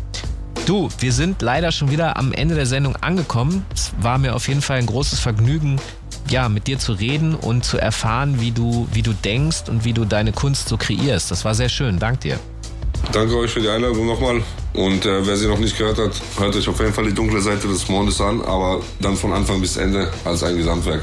[0.67, 3.65] Du, wir sind leider schon wieder am Ende der Sendung angekommen.
[3.73, 5.81] Es war mir auf jeden Fall ein großes Vergnügen,
[6.29, 9.93] ja, mit dir zu reden und zu erfahren, wie du, wie du denkst und wie
[9.93, 11.31] du deine Kunst so kreierst.
[11.31, 12.01] Das war sehr schön.
[12.01, 12.41] Dank dir.
[13.13, 14.43] Danke euch für die Einladung nochmal.
[14.75, 17.41] Und äh, wer sie noch nicht gehört hat, hört euch auf jeden Fall die dunkle
[17.41, 21.03] Seite des Mondes an, aber dann von Anfang bis Ende als ein Gesamtwerk,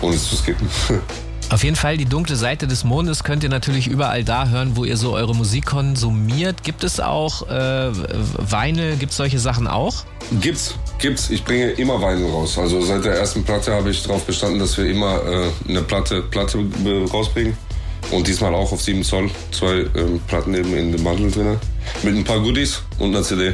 [0.00, 0.68] ohne es zu skippen.
[1.52, 4.86] Auf jeden Fall die dunkle Seite des Mondes könnt ihr natürlich überall da hören, wo
[4.86, 6.62] ihr so eure Musik konsumiert.
[6.62, 7.90] Gibt es auch äh,
[8.38, 8.96] Weine?
[8.96, 9.92] Gibt es solche Sachen auch?
[10.40, 11.28] Gibt's, gibt's.
[11.28, 12.58] Ich bringe immer Weine raus.
[12.58, 16.22] Also seit der ersten Platte habe ich darauf bestanden, dass wir immer äh, eine Platte,
[16.22, 16.58] Platte
[17.12, 17.54] rausbringen.
[18.10, 19.30] Und diesmal auch auf 7 Zoll.
[19.50, 21.58] Zwei ähm, Platten eben in dem Bundle drin.
[22.02, 23.52] Mit ein paar Goodies und einer CD.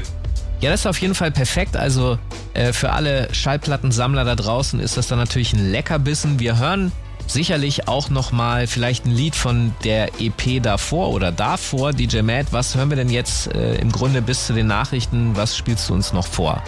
[0.61, 1.77] Ja, das ist auf jeden Fall perfekt.
[1.77, 2.17] Also
[2.55, 6.39] äh, für alle Schallplattensammler da draußen ist das dann natürlich ein Leckerbissen.
[6.39, 6.93] Wir hören
[7.31, 11.93] sicherlich auch nochmal vielleicht ein Lied von der EP davor oder davor.
[11.93, 15.37] DJ Matt, was hören wir denn jetzt äh, im Grunde bis zu den Nachrichten?
[15.37, 16.63] Was spielst du uns noch vor?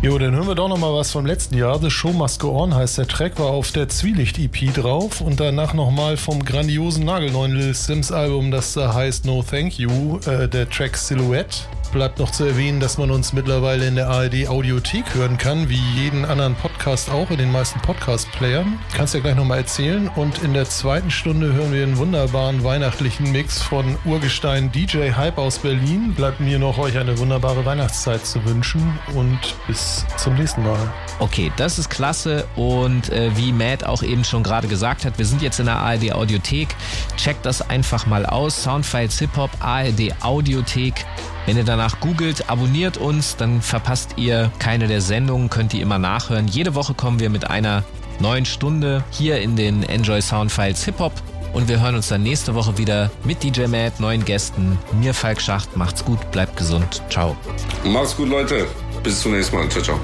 [0.00, 1.80] Jo, dann hören wir doch noch mal was vom letzten Jahr.
[1.80, 5.74] The Show Must Go On heißt der Track, war auf der Zwielicht-EP drauf und danach
[5.74, 10.48] noch mal vom grandiosen nagelneuen Lil Sims Album, das da heißt No Thank You, äh,
[10.48, 11.64] der Track Silhouette.
[11.92, 15.80] Bleibt noch zu erwähnen, dass man uns mittlerweile in der ARD Audiothek hören kann, wie
[15.96, 18.78] jeden anderen Podcast auch, in den meisten Podcast-Playern.
[18.94, 20.08] Kannst ja gleich nochmal erzählen.
[20.14, 25.38] Und in der zweiten Stunde hören wir einen wunderbaren weihnachtlichen Mix von Urgestein DJ Hype
[25.38, 26.12] aus Berlin.
[26.14, 30.78] Bleibt mir noch, euch eine wunderbare Weihnachtszeit zu wünschen und bis zum nächsten Mal.
[31.18, 35.26] Okay, das ist klasse und äh, wie Matt auch eben schon gerade gesagt hat, wir
[35.26, 36.68] sind jetzt in der ARD Audiothek.
[37.16, 38.62] Checkt das einfach mal aus.
[38.62, 41.04] Soundfiles Hip Hop, ARD Audiothek.
[41.46, 45.98] Wenn ihr danach googelt, abonniert uns, dann verpasst ihr keine der Sendungen, könnt ihr immer
[45.98, 46.46] nachhören.
[46.46, 47.84] Jede Woche kommen wir mit einer
[48.20, 51.12] neuen Stunde hier in den Enjoy Soundfiles Hip Hop
[51.52, 54.78] und wir hören uns dann nächste Woche wieder mit DJ Matt, neuen Gästen.
[55.00, 57.02] Mir Falk Schacht, macht's gut, bleibt gesund.
[57.08, 57.36] Ciao.
[57.84, 58.66] Macht's gut, Leute.
[59.02, 59.68] Bis zum nächsten Mal.
[59.68, 59.98] Ciao, ciao.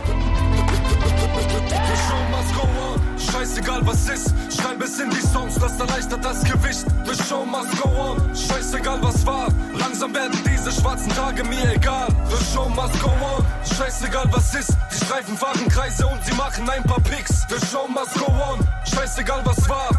[3.18, 6.86] Scheißegal was ist, schreib es in die Songs, das erleichtert das Gewicht.
[7.04, 8.34] The show must go on.
[8.34, 12.08] Scheißegal was war, langsam werden diese schwarzen Tage mir egal.
[12.30, 13.44] The show must go on.
[13.76, 17.46] Scheißegal was ist, die Streifen fahren Kreise und sie machen ein paar Picks.
[17.48, 18.66] The show must go on.
[18.84, 19.90] Scheißegal was war,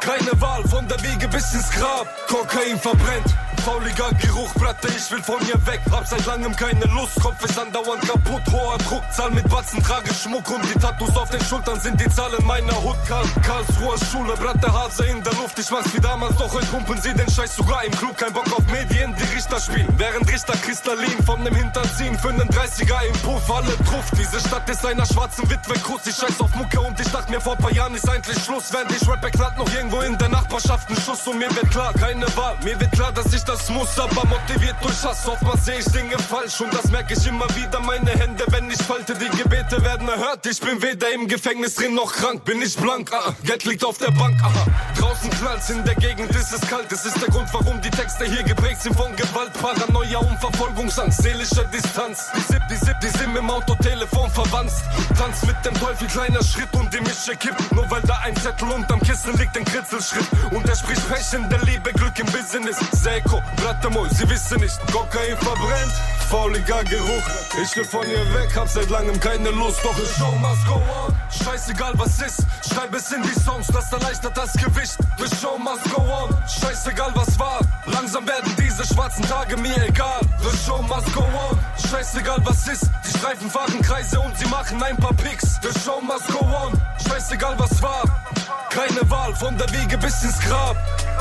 [0.00, 2.06] keine Wahl von der Wiege bis ins Grab.
[2.28, 3.34] Kokain verbrennt.
[3.68, 5.80] Fauliger Geruch, Platte, ich will von mir weg.
[5.90, 8.40] Hab seit langem keine Lust, Kopf ist andauernd kaputt.
[8.50, 12.08] Hoher Druck, Zahl mit Batzen, trage Schmuck und die Tattoos auf den Schultern sind die
[12.08, 12.96] Zahlen meiner Hut.
[13.06, 15.58] Karl, Karlsruher Schule, Bratte, Hase in der Luft.
[15.58, 18.16] Ich mach's wie damals, doch heute pumpen sie den Scheiß sogar im Club.
[18.16, 19.92] Kein Bock auf Medien, die Richter spielen.
[19.98, 22.18] Während Richter Kristallin von dem Hintern ziehen.
[22.18, 24.16] Für einen 30er im Puff, alle Truft.
[24.16, 26.06] Diese Stadt ist einer schwarzen Witwe groß.
[26.06, 28.72] Ich scheiß auf Mucke und ich dachte mir vor paar Jahren ist eigentlich Schluss.
[28.72, 31.26] Während ich Rapper knallt noch irgendwo in der Nachbarschaft ein Schuss.
[31.26, 32.56] Und mir wird klar, keine Wahl.
[32.64, 35.26] Mir wird klar, dass ich das muss, aber motiviert durch Hass.
[35.26, 37.80] Oftmals sehe ich Dinge falsch und das merke ich immer wieder.
[37.80, 40.46] Meine Hände, wenn ich falte, die Gebete werden erhört.
[40.46, 43.10] Ich bin weder im Gefängnis drin noch krank, bin ich blank.
[43.12, 44.66] Ah, Geld liegt auf der Bank, aha.
[44.98, 46.90] Draußen knallt's in der Gegend, ist es kalt.
[46.90, 51.22] Das ist der Grund, warum die Texte hier geprägt sind von Gewalt, Paranoia und Verfolgungsangst,
[51.22, 52.30] seelischer Distanz.
[52.36, 54.82] Die Sip, die Sip, die Sim im Autotelefon verwanzt.
[55.16, 57.72] Tanz mit dem Teufel, kleiner Schritt und die Mische kippt.
[57.72, 60.26] Nur weil da ein Zettel unterm Kissen liegt, ein Kritzelschritt.
[60.50, 62.76] Und er spricht Pech in der Liebe, Glück im Business.
[62.92, 65.92] Seko, Bratte Moi, sie wissen nicht, Kokain verbrennt,
[66.28, 67.22] fauliger Geruch.
[67.62, 70.74] Ich will von ihr weg, hab seit langem keine Lust, doch the show must go
[70.74, 71.14] on.
[71.30, 74.96] Scheißegal was ist, schreib es in die Songs, das erleichtert das Gewicht.
[75.18, 76.36] The show must go on.
[76.48, 80.20] Scheißegal was war, langsam werden diese schwarzen Tage mir egal.
[80.40, 81.58] The show must go on.
[81.90, 85.58] Scheißegal was ist, die Streifen fahren Kreise und sie machen ein paar Picks.
[85.62, 86.80] The show must go on.
[87.06, 88.02] Scheißegal was war,
[88.70, 90.76] keine Wahl von der Wiege bis ins Grab.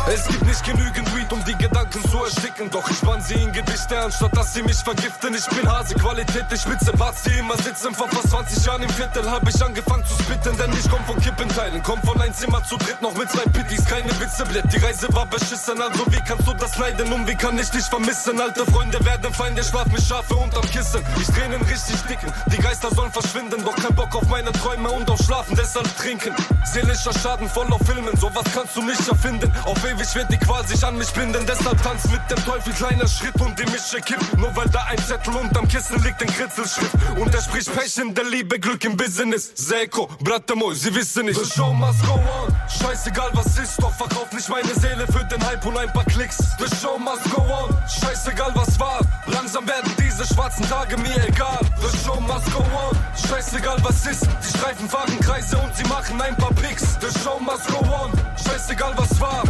[0.08, 2.70] Es gibt nicht genügend Weed, um die Gedanken zu ersticken.
[2.70, 5.36] Doch ich spann sie in Gedichte, anstatt dass sie mich vergiften.
[5.36, 7.94] Ich bin Hase, Qualität, ich spitze Parts, die immer sitzen.
[7.94, 10.56] Vor fast 20 Jahren im Viertel hab ich angefangen zu spitten.
[10.58, 13.86] Denn ich komm von Kippenteilen, komm von ein Zimmer zu dritt, noch mit zwei Pitties,
[13.86, 14.64] keine Witze, Blät.
[14.72, 17.86] Die Reise war beschissen, also wie kannst du das leiden und wie kann ich dich
[17.86, 18.40] vermissen?
[18.40, 21.04] Alte Freunde werden Feinde, schlaf mit Schafe unterm Kissen.
[21.20, 23.64] Ich Tränen richtig dicken, die Geister sollen verschwinden.
[23.64, 26.34] Doch kein Bock auf meine Träume und auf Schlafen, deshalb trinken.
[26.66, 29.52] Seelischer Schaden voll auf Filmen, sowas kannst du nicht erfinden.
[29.66, 33.08] Auf ewig wird die Qual sich an mich binden, deshalb tanz mit dem Teufel, kleiner
[33.08, 34.38] Schritt und die Mische kippt.
[34.38, 36.94] Nur weil da ein Zettel unterm Kissen liegt, ein Kritzelschrift.
[37.18, 39.52] Und er spricht Pech in der Liebe, Glück im Business.
[39.56, 41.40] Seko, Bratte Moi, sie wissen nicht.
[41.40, 42.56] The show must go on.
[42.70, 46.38] Scheißegal was ist, doch verkauf nicht meine Seele für den Hype und ein paar Klicks.
[46.60, 47.76] The show must go on.
[47.88, 51.60] Scheißegal was war, langsam werden diese schwarzen Tage mir egal.
[51.82, 52.98] The show must go on.
[53.28, 56.98] Scheißegal was ist, die Streifen fahren Kreise und sie machen ein paar Picks.
[57.00, 58.12] The show must go on.
[58.44, 59.44] Scheißegal was war,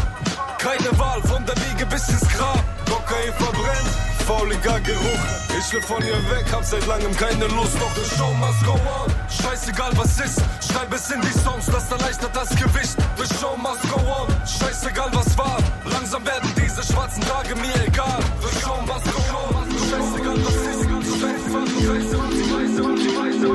[0.57, 2.63] keine Wahl von der Wiege bis ins Grab.
[2.89, 3.89] Kokain verbrennt,
[4.25, 5.23] fauliger Geruch.
[5.59, 7.75] Ich will von ihr weg, hab seit langem keine Lust.
[7.79, 9.11] Doch the show must go on.
[9.29, 12.95] Scheißegal was ist, schreib es in die Songs, das erleichtert das Gewicht.
[13.17, 14.27] The show must go on.
[14.45, 18.19] Scheißegal was war, langsam werden diese schwarzen Tage mir egal.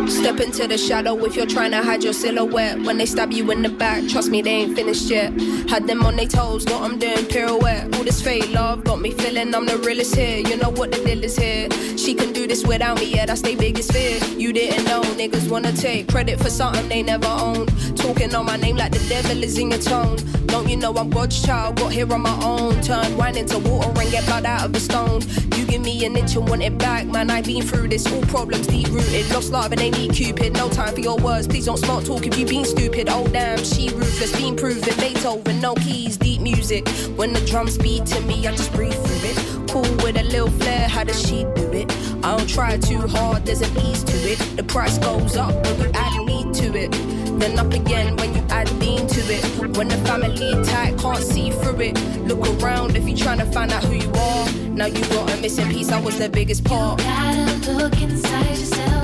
[0.09, 2.80] Step into the shadow if you're trying to hide your silhouette.
[2.80, 5.39] When they stab you in the back, trust me, they ain't finished yet.
[5.68, 7.95] Had them on their toes, got them doing pirouette.
[7.95, 10.39] All this fake love got me feeling I'm the realest here.
[10.39, 11.68] You know what the deal is here.
[11.99, 14.18] She can do this without me, yeah, that's their biggest fear.
[14.39, 17.70] You didn't know, niggas wanna take credit for something they never owned.
[17.99, 20.16] Talking on my name like the devil is in your tone.
[20.47, 22.80] Don't you know I'm God's child, got here on my own.
[22.80, 25.22] Turn wine into water and get blood out of the stone.
[25.57, 27.30] You give me an inch and want it back, man.
[27.30, 29.31] I've been through this, all problems deep rooted.
[29.31, 30.53] Lost love and they need Cupid.
[30.55, 33.09] No time for your words, please don't smart talk if you been stupid.
[33.09, 34.95] Oh damn, she ruthless, been proven.
[34.99, 36.89] Beethoven, no keys, deep music.
[37.16, 39.70] When the drums beat to me, I just breathe through it.
[39.70, 41.91] Cool with a little flair, how does she do it?
[42.25, 44.39] I don't try too hard, there's an ease to it.
[44.57, 47.22] The price goes up when you add meat to it.
[47.43, 49.45] Then up again when you add lean to it.
[49.76, 51.99] When the family tight, can't see through it.
[52.28, 54.49] Look around if you're trying to find out who you are.
[54.68, 57.01] Now you got a missing piece, I was the biggest part.
[57.01, 59.01] You gotta look inside yourself.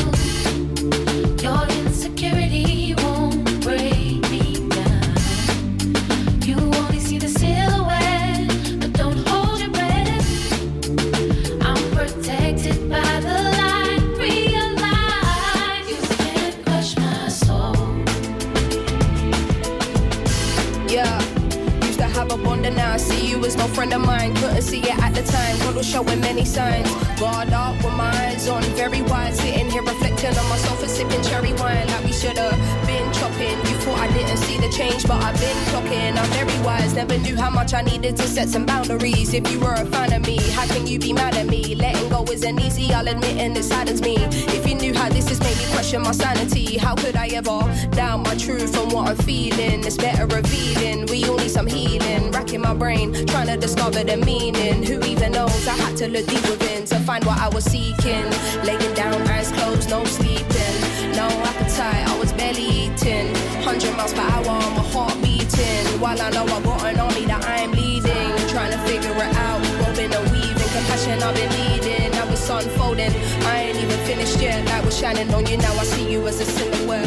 [23.57, 24.35] Now I see you as no friend of mine.
[24.37, 25.75] Couldn't see it at the time.
[25.75, 26.91] Was showing many signs.
[27.19, 29.35] Guard up with my eyes on, very wide.
[29.35, 33.59] Sitting here reflecting on my sofa, sipping cherry wine like we should have been chopping.
[33.69, 36.17] You thought I didn't see the change, but I've been clocking.
[36.17, 39.33] I'm very wise, never knew how much I needed to set some boundaries.
[39.33, 41.75] If you were a fan of me, how can you be mad at me?
[41.75, 44.17] Letting go isn't easy, I'll admit, and it saddens me.
[44.57, 47.61] If you knew how this has made me question my sanity, how could I ever
[47.93, 49.85] doubt my truth and what I'm feeling?
[49.85, 51.07] It's better revealing.
[51.07, 52.31] We all need some healing.
[52.31, 54.83] Racking my brain, trying to discover the meaning.
[54.83, 55.67] Who even knows?
[55.67, 58.27] I had to look deep within to find what I was seeking.
[58.65, 60.75] Laying down, eyes closed, no sleeping.
[61.17, 63.35] No appetite, I was barely eating.
[63.79, 66.01] 100 miles per hour, my heart beating.
[66.01, 68.49] While I know I got an army that I am leading.
[68.49, 70.71] Trying to figure it out, woven and weaving.
[70.75, 73.13] Compassion I've been leading, now it's unfolding.
[73.47, 75.59] I ain't even finished yet, light was shining on you.
[75.59, 77.07] Now I see you as a silhouette.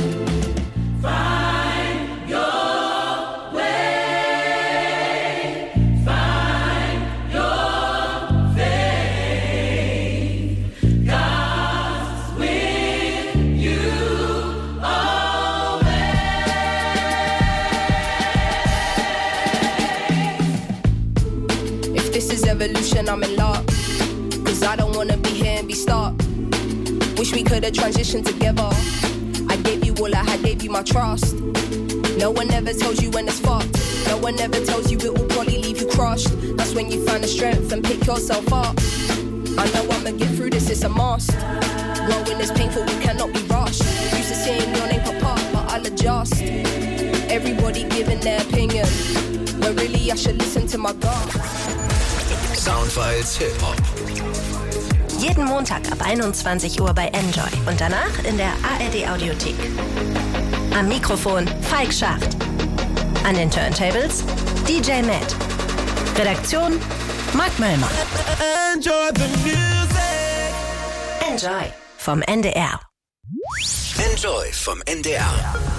[1.01, 1.70] Find
[23.11, 23.65] I'm in luck.
[24.45, 26.13] Cause I don't wanna be here and be stuck.
[27.17, 28.69] Wish we could have transitioned together.
[29.49, 31.35] I gave you all I had, gave you my trust.
[32.17, 33.77] No one ever tells you when it's fucked.
[34.07, 36.29] No one ever tells you it will probably leave you crushed.
[36.55, 38.77] That's when you find the strength and pick yourself up.
[39.59, 41.31] I know I'ma get through this, it's a must.
[42.05, 43.83] Growing is painful, we cannot be rushed.
[44.15, 46.41] Used to seeing your name pop up, but I'll adjust.
[47.29, 48.87] Everybody giving their opinion.
[49.59, 51.80] But really I should listen to my gut.
[52.61, 53.75] Soundfiles Hip Hop.
[55.17, 59.55] Jeden Montag ab 21 Uhr bei Enjoy und danach in der ARD Audiothek.
[60.77, 62.37] Am Mikrofon Falk Schacht.
[63.23, 64.23] An den Turntables
[64.67, 65.35] DJ Matt.
[66.15, 66.79] Redaktion
[67.33, 67.89] Mark Möllmann.
[68.75, 70.53] Enjoy the music.
[71.27, 71.65] Enjoy
[71.97, 72.79] vom NDR.
[73.97, 75.71] Enjoy vom NDR.